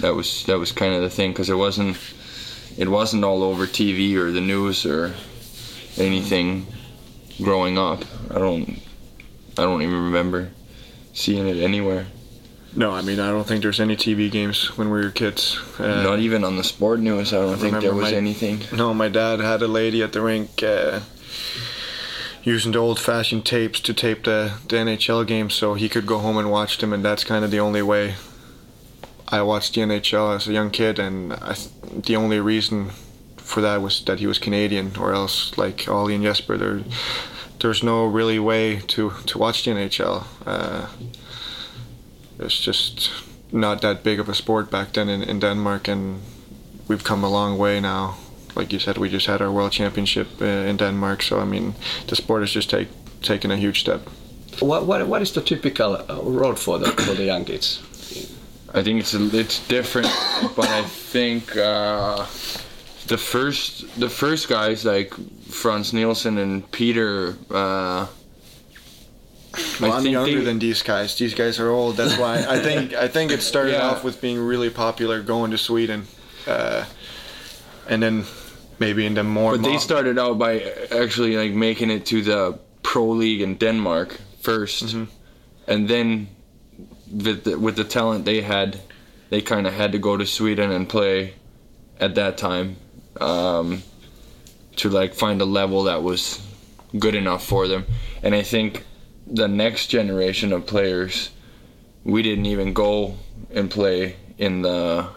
that 0.00 0.14
was 0.14 0.44
that 0.46 0.58
was 0.58 0.72
kind 0.72 0.94
of 0.94 1.02
the 1.02 1.10
thing 1.10 1.32
because 1.32 1.50
it 1.50 1.56
wasn't 1.56 1.96
it 2.76 2.88
wasn't 2.88 3.24
all 3.24 3.42
over 3.42 3.66
TV 3.66 4.14
or 4.16 4.30
the 4.32 4.40
news 4.40 4.84
or 4.86 5.14
anything 5.96 6.66
growing 7.42 7.78
up. 7.78 8.04
I 8.30 8.38
don't 8.38 8.78
I 9.56 9.62
don't 9.62 9.82
even 9.82 10.04
remember 10.04 10.50
seeing 11.12 11.46
it 11.46 11.56
anywhere. 11.58 12.06
No, 12.76 12.90
I 12.90 13.02
mean 13.02 13.20
I 13.20 13.30
don't 13.30 13.46
think 13.46 13.62
there's 13.62 13.78
any 13.80 13.94
TV 13.96 14.30
games 14.30 14.76
when 14.76 14.90
we 14.90 15.00
were 15.00 15.10
kids. 15.10 15.58
Uh, 15.78 16.02
Not 16.02 16.18
even 16.18 16.42
on 16.44 16.56
the 16.56 16.64
sport 16.64 16.98
news. 17.00 17.32
I 17.32 17.36
don't 17.38 17.56
think 17.58 17.80
there 17.80 17.94
was 17.94 18.10
my- 18.10 18.16
anything. 18.16 18.60
No, 18.76 18.92
my 18.92 19.08
dad 19.08 19.38
had 19.40 19.62
a 19.62 19.68
lady 19.68 20.02
at 20.02 20.12
the 20.12 20.20
rink 20.20 20.60
uh, 20.62 21.00
using 22.44 22.72
the 22.72 22.78
old-fashioned 22.78 23.44
tapes 23.44 23.80
to 23.80 23.94
tape 23.94 24.24
the, 24.24 24.52
the 24.68 24.76
NHL 24.76 25.26
games, 25.26 25.54
so 25.54 25.74
he 25.74 25.88
could 25.88 26.06
go 26.06 26.18
home 26.18 26.36
and 26.36 26.50
watch 26.50 26.78
them, 26.78 26.92
and 26.92 27.04
that's 27.04 27.24
kind 27.24 27.44
of 27.44 27.50
the 27.50 27.58
only 27.58 27.82
way 27.82 28.14
I 29.28 29.42
watched 29.42 29.74
the 29.74 29.80
NHL 29.80 30.36
as 30.36 30.46
a 30.46 30.52
young 30.52 30.70
kid, 30.70 30.98
and 30.98 31.32
I, 31.32 31.54
th- 31.54 32.04
the 32.04 32.16
only 32.16 32.38
reason 32.40 32.90
for 33.36 33.60
that 33.62 33.80
was 33.80 34.04
that 34.04 34.20
he 34.20 34.26
was 34.26 34.38
Canadian, 34.38 34.92
or 34.98 35.12
else 35.14 35.56
like 35.56 35.88
Ollie 35.88 36.14
and 36.14 36.24
Jesper, 36.24 36.56
there, 36.58 36.80
there's 37.60 37.82
no 37.82 38.04
really 38.04 38.38
way 38.38 38.80
to 38.88 39.12
to 39.26 39.38
watch 39.38 39.64
the 39.64 39.70
NHL. 39.70 40.24
Uh, 40.46 40.86
it's 42.38 42.60
just 42.60 43.10
not 43.52 43.80
that 43.80 44.02
big 44.02 44.20
of 44.20 44.28
a 44.28 44.34
sport 44.34 44.70
back 44.70 44.92
then 44.92 45.08
in, 45.08 45.22
in 45.22 45.40
Denmark, 45.40 45.88
and 45.88 46.20
we've 46.88 47.04
come 47.04 47.24
a 47.24 47.30
long 47.30 47.56
way 47.56 47.80
now. 47.80 48.16
Like 48.56 48.72
you 48.72 48.78
said, 48.80 48.96
we 48.98 49.08
just 49.08 49.26
had 49.26 49.40
our 49.42 49.50
world 49.50 49.72
championship 49.72 50.26
uh, 50.40 50.44
in 50.70 50.76
Denmark, 50.76 51.22
so 51.22 51.40
I 51.40 51.44
mean, 51.44 51.74
the 52.06 52.14
sport 52.16 52.42
has 52.42 52.54
just 52.54 52.70
take, 52.70 52.88
taken 53.22 53.50
a 53.50 53.56
huge 53.56 53.80
step. 53.80 54.00
What, 54.60 54.86
what, 54.86 55.06
what 55.08 55.22
is 55.22 55.32
the 55.32 55.40
typical 55.40 55.94
uh, 55.96 56.20
road 56.22 56.58
for 56.58 56.78
the, 56.78 56.86
for 56.86 57.14
the 57.14 57.24
young 57.24 57.44
kids? 57.44 57.80
I 58.74 58.82
think 58.82 59.00
it's 59.00 59.14
a, 59.14 59.38
it's 59.38 59.58
different, 59.68 60.08
but 60.56 60.68
I 60.68 60.82
think 61.12 61.56
uh, 61.56 62.26
the 63.06 63.16
first 63.18 63.84
the 64.00 64.08
first 64.08 64.48
guys 64.48 64.84
like 64.84 65.14
Frans 65.48 65.92
Nielsen 65.92 66.38
and 66.38 66.62
Peter. 66.70 67.36
Uh, 67.50 68.06
Well, 69.80 69.92
I 69.92 69.96
I'm 69.96 70.02
think 70.02 70.12
younger 70.12 70.38
they- 70.38 70.44
than 70.44 70.58
these 70.58 70.82
guys. 70.82 71.14
These 71.16 71.34
guys 71.34 71.60
are 71.60 71.70
old. 71.70 71.96
That's 71.96 72.18
why 72.18 72.34
I 72.56 72.58
think 72.62 72.92
I 72.92 73.08
think 73.08 73.30
it 73.30 73.42
started 73.42 73.72
Yeah. 73.74 73.90
off 73.90 74.04
with 74.04 74.20
being 74.20 74.48
really 74.48 74.70
popular 74.70 75.22
going 75.22 75.50
to 75.52 75.58
Sweden, 75.58 76.06
uh, 76.48 76.84
and 77.88 78.02
then 78.02 78.24
maybe 78.78 79.06
in 79.06 79.14
the 79.14 79.24
more. 79.24 79.52
But 79.52 79.62
they 79.62 79.78
started 79.78 80.18
out 80.18 80.38
by 80.38 80.60
actually 80.90 81.36
like 81.36 81.52
making 81.52 81.90
it 81.90 82.06
to 82.06 82.22
the 82.22 82.58
pro 82.82 83.06
league 83.08 83.40
in 83.40 83.56
Denmark 83.56 84.18
1st 84.42 85.08
and 85.66 85.88
then 85.88 86.28
with 87.10 87.44
the, 87.44 87.58
with 87.58 87.76
the 87.76 87.84
talent 87.84 88.24
they 88.24 88.40
had, 88.40 88.80
they 89.30 89.40
kind 89.40 89.66
of 89.66 89.72
had 89.72 89.92
to 89.92 89.98
go 89.98 90.16
to 90.16 90.26
Sweden 90.26 90.70
and 90.70 90.88
play 90.88 91.34
at 92.00 92.14
that 92.16 92.36
time 92.36 92.76
um, 93.20 93.82
to 94.76 94.88
like 94.90 95.14
find 95.14 95.40
a 95.40 95.44
level 95.44 95.84
that 95.84 96.02
was 96.02 96.44
good 96.98 97.14
enough 97.14 97.44
for 97.44 97.68
them. 97.68 97.86
And 98.22 98.34
I 98.34 98.42
think 98.42 98.84
the 99.26 99.48
next 99.48 99.86
generation 99.88 100.52
of 100.52 100.66
players, 100.66 101.30
we 102.04 102.22
didn't 102.22 102.46
even 102.46 102.72
go 102.72 103.16
and 103.52 103.70
play 103.70 104.16
in 104.38 104.62
the 104.62 105.08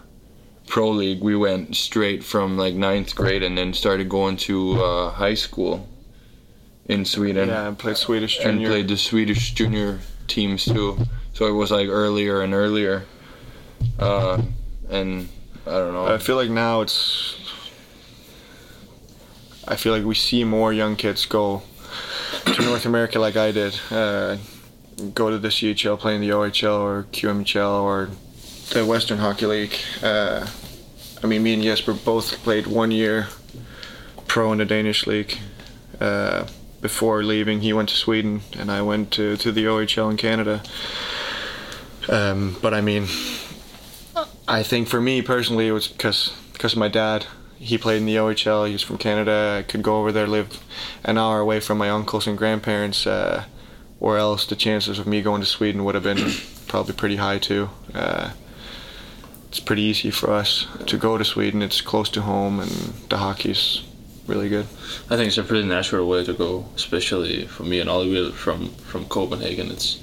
pro 0.67 0.89
league. 0.89 1.21
We 1.21 1.35
went 1.35 1.75
straight 1.75 2.23
from 2.23 2.57
like 2.57 2.75
ninth 2.75 3.15
grade 3.15 3.43
and 3.43 3.57
then 3.57 3.73
started 3.73 4.09
going 4.09 4.37
to 4.37 4.83
uh, 4.83 5.11
high 5.11 5.33
school 5.33 5.87
in 6.85 7.05
Sweden 7.05 7.49
Yeah, 7.49 7.69
I 7.69 7.73
played 7.73 7.97
Swedish 7.97 8.39
and 8.39 8.63
played 8.63 8.87
the 8.87 8.97
Swedish 8.97 9.53
junior 9.53 9.99
teams 10.27 10.65
too. 10.65 10.97
So 11.33 11.47
it 11.47 11.51
was 11.51 11.71
like 11.71 11.87
earlier 11.87 12.41
and 12.41 12.53
earlier. 12.53 13.05
Uh, 13.99 14.41
and 14.89 15.29
I 15.65 15.71
don't 15.71 15.93
know. 15.93 16.07
I 16.07 16.17
feel 16.17 16.35
like 16.35 16.49
now 16.49 16.81
it's. 16.81 17.35
I 19.67 19.75
feel 19.75 19.91
like 19.91 20.05
we 20.05 20.15
see 20.15 20.43
more 20.45 20.71
young 20.71 20.95
kids 20.95 21.25
go 21.25 21.61
to 22.45 22.61
North 22.61 22.85
America 22.85 23.19
like 23.19 23.35
I 23.35 23.51
did. 23.51 23.77
Uh, 23.91 24.37
go 25.13 25.29
to 25.29 25.37
the 25.37 25.49
CHL, 25.49 25.99
play 25.99 26.15
in 26.15 26.21
the 26.21 26.29
OHL 26.29 26.79
or 26.79 27.03
QMHL 27.11 27.83
or 27.83 28.09
the 28.69 28.85
Western 28.85 29.17
Hockey 29.17 29.45
League. 29.45 29.75
Uh, 30.03 30.47
I 31.23 31.27
mean, 31.27 31.43
me 31.43 31.53
and 31.53 31.63
Jesper 31.63 31.93
both 31.93 32.43
played 32.43 32.67
one 32.67 32.91
year 32.91 33.27
pro 34.27 34.51
in 34.51 34.59
the 34.59 34.65
Danish 34.65 35.07
league. 35.07 35.37
Uh, 35.99 36.45
before 36.81 37.23
leaving, 37.23 37.61
he 37.61 37.73
went 37.73 37.89
to 37.89 37.95
Sweden 37.95 38.41
and 38.57 38.71
I 38.71 38.81
went 38.81 39.11
to, 39.11 39.37
to 39.37 39.51
the 39.51 39.65
OHL 39.65 40.11
in 40.11 40.17
Canada. 40.17 40.61
Um, 42.09 42.57
but 42.61 42.73
I 42.73 42.81
mean, 42.81 43.07
I 44.47 44.63
think 44.63 44.87
for 44.87 45.01
me 45.01 45.21
personally, 45.21 45.67
it 45.67 45.71
was 45.71 45.87
because 45.87 46.33
because 46.53 46.73
of 46.73 46.79
my 46.79 46.87
dad. 46.87 47.25
He 47.59 47.77
played 47.77 47.97
in 47.97 48.05
the 48.05 48.15
OHL. 48.17 48.67
He 48.67 48.73
was 48.73 48.83
from 48.83 48.99
Canada. 48.99 49.57
I 49.59 49.63
could 49.63 49.81
go 49.81 49.99
over 49.99 50.11
there, 50.11 50.27
live 50.27 50.59
an 51.03 51.17
hour 51.17 51.39
away 51.39 51.59
from 51.59 51.79
my 51.79 51.89
uncles 51.89 52.27
and 52.27 52.37
grandparents, 52.37 53.07
uh, 53.07 53.45
or 53.99 54.17
else 54.17 54.45
the 54.45 54.55
chances 54.55 54.99
of 54.99 55.07
me 55.07 55.23
going 55.23 55.41
to 55.41 55.47
Sweden 55.47 55.83
would 55.83 55.95
have 55.95 56.03
been 56.03 56.31
probably 56.67 56.93
pretty 56.93 57.15
high 57.15 57.39
too. 57.39 57.69
Uh, 57.95 58.31
it's 59.57 59.65
pretty 59.65 59.81
easy 59.81 60.11
for 60.11 60.31
us 60.31 60.67
to 60.85 60.97
go 60.97 61.17
to 61.17 61.25
Sweden. 61.25 61.63
It's 61.63 61.81
close 61.81 62.11
to 62.11 62.21
home, 62.21 62.59
and 62.59 62.69
the 63.09 63.17
hockey's 63.17 63.81
really 64.27 64.49
good. 64.49 64.67
I 65.09 65.15
think 65.15 65.29
it's 65.29 65.39
a 65.39 65.43
pretty 65.43 65.67
natural 65.67 66.07
way 66.07 66.23
to 66.25 66.33
go, 66.33 66.65
especially 66.75 67.47
for 67.47 67.63
me 67.63 67.79
and 67.79 67.89
Oliver 67.89 68.31
from 68.31 68.69
from 68.91 69.05
Copenhagen. 69.05 69.71
It's 69.71 69.99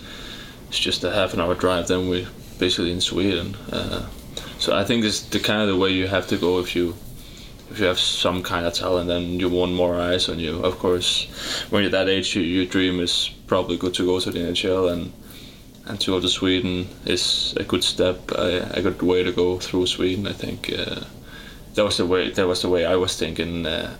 it's 0.68 0.80
just 0.80 1.04
a 1.04 1.12
half 1.12 1.34
an 1.34 1.40
hour 1.40 1.54
drive. 1.54 1.86
Then 1.86 2.08
we're 2.08 2.26
basically 2.58 2.90
in 2.90 3.00
Sweden. 3.00 3.54
Uh, 3.70 4.08
so 4.58 4.76
I 4.76 4.82
think 4.82 5.04
it's 5.04 5.20
the 5.20 5.38
kind 5.38 5.62
of 5.62 5.68
the 5.68 5.76
way 5.76 5.90
you 5.90 6.08
have 6.08 6.26
to 6.28 6.36
go 6.36 6.58
if 6.58 6.74
you 6.74 6.96
if 7.70 7.78
you 7.78 7.86
have 7.86 8.00
some 8.00 8.42
kind 8.42 8.66
of 8.66 8.74
talent 8.74 9.08
and 9.08 9.40
you 9.40 9.48
want 9.48 9.72
more 9.72 9.94
eyes 9.94 10.28
on 10.28 10.40
you. 10.40 10.64
Of 10.64 10.80
course, 10.80 11.28
when 11.70 11.82
you're 11.82 11.92
that 11.92 12.08
age, 12.08 12.34
you, 12.34 12.42
your 12.42 12.66
dream 12.66 12.98
is 12.98 13.30
probably 13.46 13.76
good 13.76 13.94
to 13.94 14.04
go 14.04 14.18
to 14.18 14.32
the 14.32 14.40
NHL 14.40 14.92
and 14.92 15.12
and 15.86 16.00
to 16.00 16.12
go 16.12 16.20
to 16.20 16.28
Sweden 16.28 16.88
is 17.04 17.54
a 17.58 17.64
good 17.64 17.84
step, 17.84 18.30
a, 18.32 18.78
a 18.78 18.82
good 18.82 19.02
way 19.02 19.22
to 19.22 19.32
go 19.32 19.58
through 19.58 19.86
Sweden. 19.86 20.26
I 20.26 20.32
think 20.32 20.72
uh, 20.72 21.00
that 21.74 21.84
was 21.84 21.98
the 21.98 22.06
way 22.06 22.30
that 22.30 22.46
was 22.46 22.62
the 22.62 22.68
way 22.68 22.86
I 22.86 22.96
was 22.96 23.16
thinking 23.18 23.66
uh, 23.66 23.96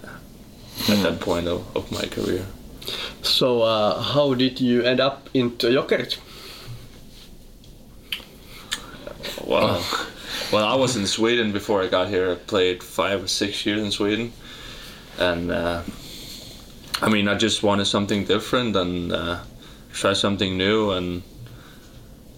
at 0.88 1.03
that 1.03 1.21
point 1.21 1.47
of, 1.47 1.76
of 1.76 1.91
my 1.93 2.07
career. 2.07 2.47
So, 3.23 3.62
uh, 3.62 4.00
how 4.00 4.35
did 4.35 4.61
you 4.61 4.83
end 4.83 5.00
up 5.00 5.29
into 5.35 5.69
Jokerit? 5.69 6.19
Well, 9.47 9.85
well, 10.53 10.67
I 10.67 10.75
was 10.75 10.97
in 10.97 11.07
Sweden 11.07 11.53
before 11.53 11.83
I 11.83 11.87
got 11.87 12.09
here. 12.09 12.33
I 12.33 12.35
played 12.35 12.83
five 12.83 13.25
or 13.25 13.29
six 13.29 13.67
years 13.67 13.83
in 13.83 13.91
Sweden, 13.91 14.33
and 15.19 15.50
uh, 15.50 15.83
I 17.03 17.09
mean, 17.11 17.29
I 17.29 17.35
just 17.35 17.62
wanted 17.62 17.87
something 17.87 18.25
different 18.25 18.76
and 18.76 19.12
uh, 19.12 19.41
try 19.93 20.12
something 20.12 20.57
new, 20.57 20.93
and 20.93 21.23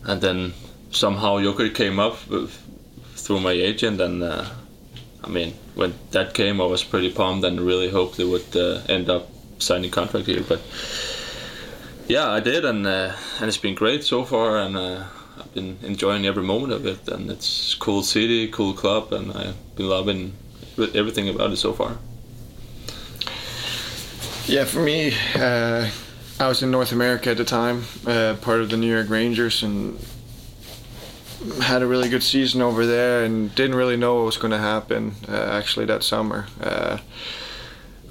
and 0.06 0.20
then 0.20 0.52
somehow 0.90 1.40
Joker 1.40 1.68
came 1.68 1.98
up 1.98 2.26
with, 2.28 2.50
through 3.14 3.40
my 3.40 3.52
agent, 3.52 4.00
and 4.00 4.22
uh, 4.22 4.46
I 5.22 5.28
mean, 5.28 5.52
when 5.74 5.94
that 6.12 6.32
came, 6.32 6.60
I 6.60 6.64
was 6.66 6.82
pretty 6.82 7.12
pumped 7.12 7.44
and 7.44 7.60
really 7.60 7.90
hoped 7.90 8.16
they 8.16 8.24
would 8.24 8.56
uh, 8.56 8.80
end 8.88 9.10
up 9.10 9.28
signing 9.58 9.90
contract 9.90 10.26
here, 10.26 10.42
but. 10.46 10.60
Yeah, 12.08 12.30
I 12.30 12.38
did, 12.38 12.64
and 12.64 12.86
uh, 12.86 13.12
and 13.40 13.48
it's 13.48 13.56
been 13.56 13.74
great 13.74 14.04
so 14.04 14.24
far, 14.24 14.58
and 14.58 14.76
uh, 14.76 15.02
I've 15.38 15.52
been 15.54 15.76
enjoying 15.82 16.24
every 16.24 16.44
moment 16.44 16.72
of 16.72 16.86
it, 16.86 17.08
and 17.08 17.28
it's 17.28 17.74
cool 17.74 18.04
city, 18.04 18.46
cool 18.46 18.74
club, 18.74 19.12
and 19.12 19.32
I've 19.32 19.76
been 19.76 19.88
loving 19.88 20.32
everything 20.78 21.28
about 21.28 21.50
it 21.50 21.56
so 21.56 21.72
far. 21.72 21.96
Yeah, 24.46 24.64
for 24.66 24.82
me, 24.82 25.14
uh, 25.34 25.90
I 26.38 26.48
was 26.48 26.62
in 26.62 26.70
North 26.70 26.92
America 26.92 27.30
at 27.30 27.38
the 27.38 27.46
time, 27.46 27.84
uh, 28.06 28.36
part 28.42 28.60
of 28.60 28.68
the 28.68 28.76
New 28.76 28.92
York 28.92 29.08
Rangers, 29.08 29.62
and 29.62 29.98
had 31.62 31.80
a 31.80 31.86
really 31.86 32.10
good 32.10 32.22
season 32.22 32.60
over 32.60 32.84
there, 32.84 33.24
and 33.24 33.54
didn't 33.54 33.74
really 33.74 33.96
know 33.96 34.16
what 34.16 34.26
was 34.26 34.36
going 34.36 34.50
to 34.50 34.58
happen. 34.58 35.14
Uh, 35.26 35.32
actually, 35.34 35.86
that 35.86 36.02
summer, 36.02 36.46
uh, 36.60 36.98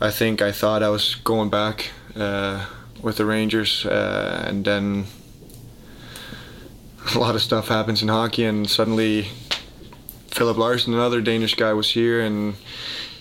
I 0.01 0.09
think 0.09 0.41
I 0.41 0.51
thought 0.51 0.81
I 0.81 0.89
was 0.89 1.13
going 1.13 1.51
back 1.51 1.91
uh, 2.15 2.65
with 2.99 3.17
the 3.17 3.25
Rangers, 3.25 3.85
uh, 3.85 4.43
and 4.47 4.65
then 4.65 5.05
a 7.13 7.19
lot 7.19 7.35
of 7.35 7.43
stuff 7.43 7.67
happens 7.67 8.01
in 8.01 8.07
hockey, 8.07 8.45
and 8.45 8.67
suddenly 8.67 9.27
Philip 10.31 10.57
Larsen, 10.57 10.95
another 10.95 11.21
Danish 11.21 11.53
guy, 11.53 11.73
was 11.73 11.91
here, 11.91 12.21
and 12.21 12.55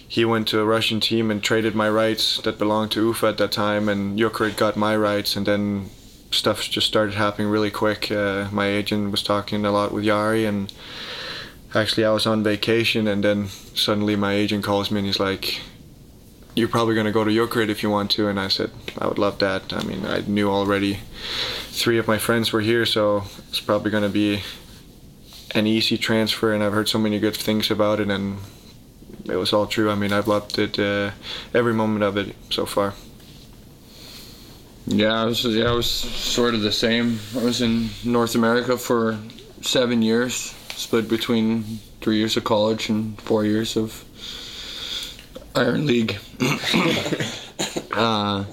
he 0.09 0.25
went 0.25 0.49
to 0.49 0.61
a 0.61 0.65
Russian 0.65 1.01
team 1.01 1.31
and 1.31 1.43
traded 1.43 1.75
my 1.75 1.89
rights 1.89 2.41
that 2.43 2.59
belonged 2.59 2.93
to 2.93 3.07
Ufa 3.07 3.29
at 3.29 3.39
that 3.39 3.53
time, 3.53 3.89
and 3.89 4.19
Jokerit 4.19 4.57
got 4.57 4.77
my 4.77 4.97
rights, 4.97 5.37
and 5.37 5.47
then 5.47 5.91
stuff 6.31 6.63
just 6.63 6.87
started 6.87 7.15
happening 7.15 7.49
really 7.49 7.71
quick. 7.71 8.11
Uh, 8.11 8.49
my 8.53 8.67
agent 8.67 9.11
was 9.11 9.23
talking 9.23 9.65
a 9.65 9.71
lot 9.71 9.93
with 9.93 10.05
Jari, 10.05 10.47
and 10.49 10.73
actually 11.75 12.05
I 12.05 12.11
was 12.11 12.27
on 12.27 12.43
vacation, 12.43 13.07
and 13.09 13.25
then 13.25 13.49
suddenly 13.75 14.17
my 14.17 14.35
agent 14.35 14.65
calls 14.65 14.91
me 14.91 14.99
and 14.99 15.07
he's 15.07 15.21
like, 15.21 15.61
you're 16.55 16.69
probably 16.69 16.95
going 16.95 17.07
to 17.07 17.13
go 17.13 17.25
to 17.25 17.31
Jokerit 17.31 17.69
if 17.69 17.83
you 17.83 17.91
want 17.91 18.11
to. 18.13 18.29
And 18.29 18.39
I 18.39 18.49
said, 18.49 18.71
I 18.99 19.07
would 19.07 19.19
love 19.19 19.39
that. 19.41 19.73
I 19.73 19.83
mean, 19.83 20.07
I 20.07 20.21
knew 20.21 20.49
already 20.51 21.01
three 21.69 21.99
of 21.99 22.07
my 22.07 22.19
friends 22.19 22.53
were 22.53 22.61
here, 22.61 22.87
so 22.87 23.25
it's 23.49 23.61
probably 23.61 23.91
going 23.91 24.05
to 24.05 24.09
be 24.09 24.43
an 25.55 25.67
easy 25.67 25.99
transfer. 25.99 26.53
And 26.53 26.63
I've 26.63 26.73
heard 26.73 26.89
so 26.89 26.99
many 26.99 27.19
good 27.19 27.37
things 27.37 27.71
about 27.71 28.01
it, 28.01 28.09
and 28.09 28.39
it 29.27 29.37
was 29.37 29.53
all 29.53 29.67
true. 29.67 29.91
I 29.91 29.95
mean, 29.95 30.13
I've 30.13 30.29
loved 30.29 30.59
it 30.59 30.79
uh, 30.79 31.13
every 31.53 31.75
moment 31.75 32.05
of 32.05 32.17
it 32.17 32.35
so 32.51 32.67
far. 32.67 32.95
Yeah, 34.87 35.23
I 35.23 35.25
was 35.25 35.45
yeah, 35.45 35.71
I 35.71 35.73
was 35.73 35.91
sort 35.91 36.55
of 36.55 36.61
the 36.61 36.73
same. 36.73 37.19
I 37.37 37.43
was 37.43 37.63
in 37.63 37.89
North 38.05 38.35
America 38.35 38.77
for 38.77 39.19
seven 39.63 40.03
years, 40.03 40.55
split 40.77 41.09
between 41.09 41.81
three 42.03 42.19
years 42.19 42.37
of 42.37 42.45
college 42.45 42.91
and 42.91 43.19
four 43.23 43.47
years 43.47 43.79
of 43.79 44.05
Iron 45.55 45.87
League. 45.87 46.19
uh, 47.93 48.45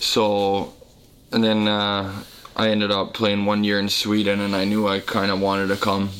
so, 0.00 0.72
and 1.32 1.44
then 1.44 1.68
uh, 1.68 2.22
I 2.56 2.70
ended 2.70 2.90
up 2.90 3.12
playing 3.12 3.44
one 3.44 3.62
year 3.62 3.78
in 3.78 3.90
Sweden, 3.90 4.40
and 4.40 4.56
I 4.56 4.64
knew 4.64 4.88
I 4.88 5.00
kind 5.00 5.30
of 5.30 5.40
wanted 5.40 5.66
to 5.68 5.76
come 5.76 6.10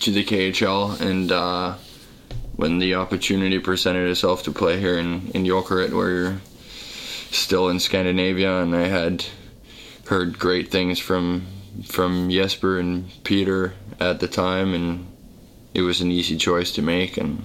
to 0.00 0.12
the 0.12 0.24
KHL. 0.24 1.00
And 1.00 1.32
uh, 1.32 1.74
when 2.56 2.78
the 2.78 2.94
opportunity 2.94 3.58
presented 3.58 4.08
itself 4.10 4.42
to 4.44 4.52
play 4.52 4.80
here 4.80 4.98
in 4.98 5.30
in 5.34 5.44
Jokerit, 5.44 5.92
where 5.92 6.10
you're 6.10 6.40
still 7.30 7.68
in 7.68 7.80
Scandinavia, 7.80 8.62
and 8.62 8.74
I 8.74 8.88
had 8.88 9.24
heard 10.08 10.38
great 10.38 10.70
things 10.70 10.98
from 10.98 11.46
from 11.84 12.30
Jesper 12.30 12.78
and 12.78 13.10
Peter 13.24 13.74
at 14.00 14.20
the 14.20 14.28
time, 14.28 14.74
and 14.74 15.06
it 15.74 15.82
was 15.82 16.00
an 16.00 16.10
easy 16.10 16.36
choice 16.36 16.72
to 16.72 16.82
make. 16.82 17.18
And 17.18 17.42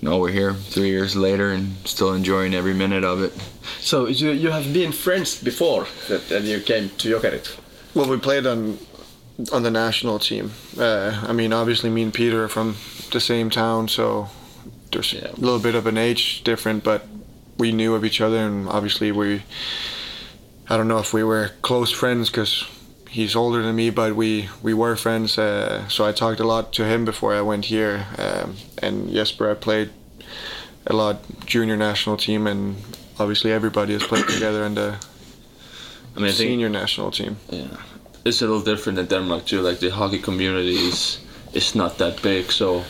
now 0.00 0.18
we're 0.18 0.32
here 0.32 0.54
three 0.54 0.88
years 0.88 1.14
later 1.16 1.50
and 1.50 1.76
still 1.84 2.14
enjoying 2.14 2.54
every 2.54 2.74
minute 2.74 3.04
of 3.04 3.22
it. 3.22 3.32
So 3.80 4.06
you, 4.06 4.30
you 4.30 4.50
have 4.50 4.72
been 4.72 4.92
friends 4.92 5.42
before 5.42 5.86
that, 6.08 6.28
that 6.28 6.42
you 6.44 6.60
came 6.60 6.88
to 6.88 7.08
Jokerit? 7.08 7.58
Well, 7.94 8.08
we 8.08 8.18
played 8.18 8.46
on 8.46 8.78
on 9.52 9.62
the 9.62 9.70
national 9.70 10.18
team. 10.18 10.52
Uh, 10.78 11.24
I 11.26 11.32
mean, 11.32 11.52
obviously, 11.52 11.90
me 11.90 12.02
and 12.02 12.12
Peter 12.14 12.44
are 12.44 12.48
from 12.48 12.76
the 13.12 13.20
same 13.20 13.50
town, 13.50 13.88
so 13.88 14.28
there's 14.92 15.12
Yeah. 15.12 15.30
a 15.32 15.40
little 15.40 15.58
bit 15.60 15.74
of 15.74 15.86
an 15.86 15.96
age 15.98 16.42
different, 16.44 16.84
but 16.84 17.06
we 17.58 17.72
knew 17.72 17.94
of 17.94 18.04
each 18.04 18.20
other, 18.20 18.38
and 18.38 18.68
obviously, 18.68 19.12
we. 19.12 19.42
I 20.68 20.76
don't 20.76 20.86
know 20.88 20.98
if 20.98 21.12
we 21.12 21.24
were 21.24 21.50
close 21.62 21.90
friends 21.90 22.30
because 22.30 22.64
he's 23.08 23.34
older 23.34 23.60
than 23.62 23.74
me, 23.74 23.90
but 23.90 24.14
we 24.14 24.48
we 24.62 24.72
were 24.72 24.96
friends. 24.96 25.36
Uh, 25.38 25.88
so 25.88 26.04
I 26.08 26.12
talked 26.12 26.40
a 26.40 26.46
lot 26.46 26.72
to 26.74 26.84
him 26.84 27.04
before 27.04 27.34
I 27.34 27.40
went 27.42 27.64
here, 27.66 28.06
um, 28.18 28.54
and 28.82 29.10
Jesper, 29.12 29.50
I 29.50 29.54
played 29.54 29.90
a 30.86 30.92
lot 30.94 31.16
junior 31.46 31.76
national 31.76 32.16
team, 32.16 32.46
and 32.46 32.76
obviously 33.18 33.52
everybody 33.52 33.92
has 33.94 34.02
played 34.04 34.26
together 34.28 34.64
in 34.64 34.74
the 34.74 34.96
I 36.16 36.18
mean, 36.20 36.28
I 36.28 36.32
think 36.32 36.48
senior 36.50 36.68
national 36.68 37.10
team. 37.10 37.36
Yeah, 37.50 37.76
it's 38.24 38.42
a 38.42 38.46
little 38.46 38.62
different 38.62 38.98
in 38.98 39.06
Denmark 39.06 39.46
too. 39.46 39.60
Like 39.60 39.78
the 39.80 39.90
hockey 39.90 40.18
community 40.18 40.76
is 40.76 41.18
is 41.52 41.74
not 41.74 41.98
that 41.98 42.22
big, 42.22 42.52
so 42.52 42.84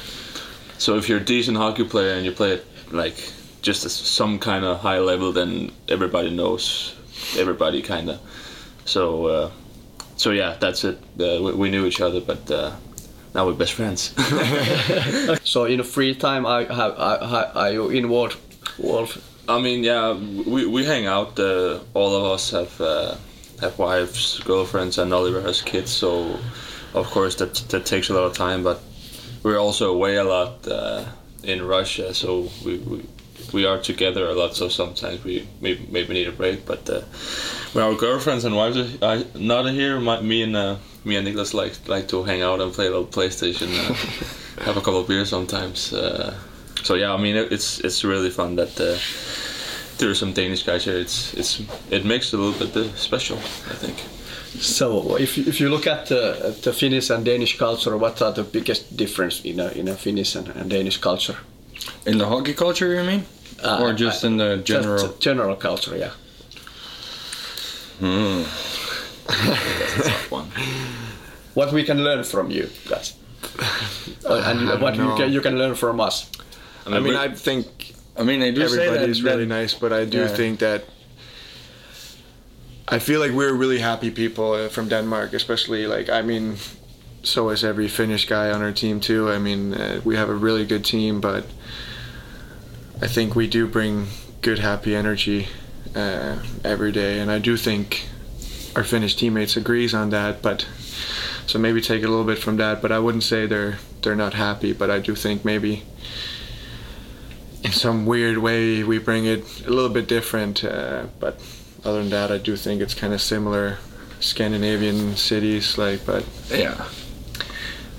so 0.78 0.96
if 0.96 1.08
you're 1.08 1.20
a 1.20 1.24
decent 1.24 1.56
hockey 1.56 1.84
player 1.84 2.14
and 2.14 2.24
you 2.24 2.32
play 2.32 2.54
at 2.54 2.62
like 2.92 3.16
just 3.62 3.88
some 3.90 4.38
kind 4.38 4.64
of 4.64 4.80
high 4.80 4.98
level, 4.98 5.32
then 5.32 5.70
everybody 5.88 6.30
knows 6.30 6.94
everybody 7.36 7.82
kind 7.82 8.10
of. 8.10 8.18
So 8.84 9.26
uh, 9.26 9.50
so 10.16 10.30
yeah, 10.30 10.56
that's 10.60 10.84
it. 10.84 10.98
Uh, 11.18 11.42
we, 11.42 11.52
we 11.52 11.70
knew 11.70 11.86
each 11.86 12.00
other, 12.00 12.20
but 12.20 12.50
uh, 12.50 12.72
now 13.34 13.46
we're 13.46 13.58
best 13.58 13.72
friends. 13.72 14.14
So 15.44 15.64
in 15.64 15.82
free 15.82 16.14
time, 16.14 16.46
I 16.46 16.62
have 16.72 16.94
I, 16.96 17.14
I, 17.14 17.42
are 17.54 17.72
you 17.72 17.90
involved? 17.90 18.36
Wolf? 18.78 19.18
I 19.48 19.60
mean, 19.60 19.82
yeah, 19.82 20.12
we, 20.46 20.64
we 20.64 20.84
hang 20.84 21.06
out. 21.06 21.38
Uh, 21.38 21.80
all 21.92 22.14
of 22.14 22.24
us 22.32 22.50
have 22.52 22.80
uh, 22.80 23.16
have 23.60 23.78
wives, 23.78 24.40
girlfriends, 24.40 24.98
and 24.98 25.12
Oliver 25.12 25.40
has 25.42 25.62
kids. 25.62 25.90
So, 25.90 26.38
of 26.94 27.06
course, 27.10 27.34
that 27.36 27.54
that 27.68 27.86
takes 27.86 28.10
a 28.10 28.14
lot 28.14 28.24
of 28.24 28.34
time. 28.36 28.62
But 28.62 28.80
we're 29.42 29.58
also 29.58 29.92
away 29.92 30.16
a 30.16 30.24
lot 30.24 30.66
uh, 30.66 31.04
in 31.42 31.66
Russia, 31.66 32.12
so 32.14 32.48
we, 32.64 32.78
we 32.78 33.02
we 33.52 33.66
are 33.66 33.78
together 33.78 34.26
a 34.26 34.34
lot. 34.34 34.54
So 34.54 34.68
sometimes 34.68 35.24
we 35.24 35.46
maybe, 35.60 35.86
maybe 35.90 36.14
need 36.14 36.28
a 36.28 36.32
break. 36.32 36.66
But 36.66 36.88
uh, 36.88 37.00
when 37.72 37.84
our 37.84 37.94
girlfriends 37.94 38.44
and 38.44 38.54
wives 38.56 38.76
are 38.76 38.88
are 39.02 39.24
not 39.34 39.70
here, 39.70 40.00
my, 40.00 40.20
me 40.20 40.42
and 40.42 40.56
uh, 40.56 40.76
me 41.04 41.16
and 41.16 41.24
Nicholas 41.24 41.54
like 41.54 41.74
like 41.88 42.08
to 42.08 42.22
hang 42.22 42.42
out 42.42 42.60
and 42.60 42.72
play 42.72 42.86
a 42.86 42.90
little 42.90 43.06
PlayStation, 43.06 43.68
uh, 43.68 44.64
have 44.64 44.76
a 44.76 44.80
couple 44.80 45.00
of 45.00 45.08
beers 45.08 45.28
sometimes. 45.28 45.92
Uh, 45.92 46.34
so 46.82 46.94
yeah, 46.94 47.12
I 47.12 47.16
mean 47.16 47.36
it, 47.36 47.52
it's 47.52 47.80
it's 47.80 48.04
really 48.04 48.30
fun 48.30 48.56
that 48.56 48.80
uh, 48.80 48.96
there 50.00 50.10
are 50.10 50.14
some 50.14 50.32
Danish 50.32 50.62
guys 50.66 50.84
here. 50.84 50.98
It's 50.98 51.34
it's 51.34 51.60
it 51.90 52.04
makes 52.04 52.32
it 52.32 52.40
a 52.40 52.42
little 52.42 52.66
bit 52.66 52.76
uh, 52.76 52.96
special, 52.96 53.36
I 53.72 53.76
think. 53.76 53.96
So 54.60 55.16
if 55.16 55.36
you- 55.36 55.46
if 55.48 55.60
you 55.60 55.68
look 55.70 55.86
at 55.86 56.06
the, 56.06 56.22
at 56.48 56.62
the 56.62 56.72
Finnish 56.72 57.10
and 57.10 57.24
Danish 57.24 57.56
culture, 57.58 57.96
what 57.96 58.20
are 58.22 58.32
the 58.32 58.42
biggest 58.42 58.96
difference 58.96 59.40
in 59.44 59.60
a 59.60 59.68
in 59.78 59.88
a 59.88 59.94
Finnish 59.94 60.36
and, 60.36 60.48
and 60.48 60.70
Danish 60.70 60.98
culture? 61.00 61.36
In 62.06 62.18
the 62.18 62.26
hockey 62.26 62.54
culture, 62.54 62.94
you 62.94 63.04
mean? 63.04 63.22
Uh, 63.62 63.82
or 63.82 63.92
just 63.92 64.24
in 64.24 64.36
the 64.38 64.56
general? 64.64 64.98
Just 64.98 65.20
general 65.20 65.56
culture, 65.56 65.96
yeah. 65.96 66.12
Tough 69.28 70.30
one. 70.38 70.46
What 71.54 71.72
we 71.72 71.84
can 71.84 72.02
learn 72.04 72.24
from 72.24 72.50
you 72.50 72.68
guys, 72.88 73.14
Uh, 74.24 74.42
and 74.50 74.66
don't 74.68 74.80
what 74.82 74.94
you 74.96 75.14
can 75.16 75.32
you 75.32 75.40
can 75.42 75.56
learn 75.58 75.74
from 75.74 76.00
us. 76.00 76.26
I 76.86 76.90
mean, 76.90 77.02
we- 77.04 77.16
I 77.16 77.28
think 77.34 77.66
I 78.20 78.22
mean, 78.22 78.40
they 78.40 78.52
do 78.52 78.68
say 78.68 78.82
everybody 78.86 78.98
that, 79.06 79.08
is 79.10 79.22
really 79.22 79.44
that- 79.46 79.60
nice, 79.62 79.74
but 79.74 79.92
I 79.92 80.04
do 80.04 80.18
Yeah. 80.18 80.28
think 80.28 80.58
that 80.60 80.84
I 82.88 82.98
feel 82.98 83.20
like 83.20 83.32
we're 83.32 83.54
really 83.54 83.78
happy 83.78 84.10
people 84.10 84.68
from 84.68 84.88
Denmark, 84.88 85.32
especially 85.32 85.86
like 85.86 86.10
I 86.10 86.22
mean, 86.22 86.56
so 87.22 87.50
is 87.50 87.64
every 87.64 87.88
Finnish 87.88 88.26
guy 88.26 88.50
on 88.50 88.62
our 88.62 88.72
team 88.72 89.00
too. 89.00 89.30
I 89.30 89.38
mean, 89.38 89.74
uh, 89.74 90.00
we 90.04 90.16
have 90.16 90.28
a 90.28 90.34
really 90.34 90.64
good 90.66 90.84
team, 90.84 91.20
but 91.20 91.44
I 93.00 93.06
think 93.06 93.34
we 93.34 93.46
do 93.46 93.66
bring 93.66 94.08
good, 94.42 94.58
happy 94.58 94.94
energy 94.94 95.48
uh, 95.94 96.36
every 96.64 96.92
day, 96.92 97.20
and 97.20 97.30
I 97.30 97.38
do 97.38 97.56
think 97.56 98.06
our 98.76 98.84
Finnish 98.84 99.14
teammates 99.16 99.56
agrees 99.56 99.94
on 99.94 100.10
that. 100.10 100.42
But 100.42 100.66
so 101.46 101.58
maybe 101.58 101.80
take 101.80 102.02
a 102.04 102.08
little 102.08 102.24
bit 102.24 102.38
from 102.38 102.56
that, 102.58 102.82
but 102.82 102.90
I 102.92 102.98
wouldn't 102.98 103.24
say 103.24 103.46
they're 103.46 103.78
they're 104.02 104.16
not 104.16 104.34
happy. 104.34 104.72
But 104.72 104.90
I 104.90 104.98
do 104.98 105.14
think 105.14 105.44
maybe 105.44 105.82
in 107.70 107.76
some 107.76 108.04
weird 108.04 108.38
way 108.38 108.82
we 108.82 108.98
bring 108.98 109.26
it 109.26 109.44
a 109.64 109.70
little 109.70 109.88
bit 109.88 110.08
different 110.08 110.64
uh, 110.64 111.04
but 111.20 111.38
other 111.84 112.00
than 112.00 112.10
that 112.10 112.32
i 112.32 112.36
do 112.38 112.56
think 112.56 112.82
it's 112.82 112.94
kind 112.94 113.14
of 113.14 113.22
similar 113.22 113.78
scandinavian 114.18 115.14
cities 115.16 115.78
like 115.78 116.04
but 116.04 116.24
Yeah. 116.50 116.84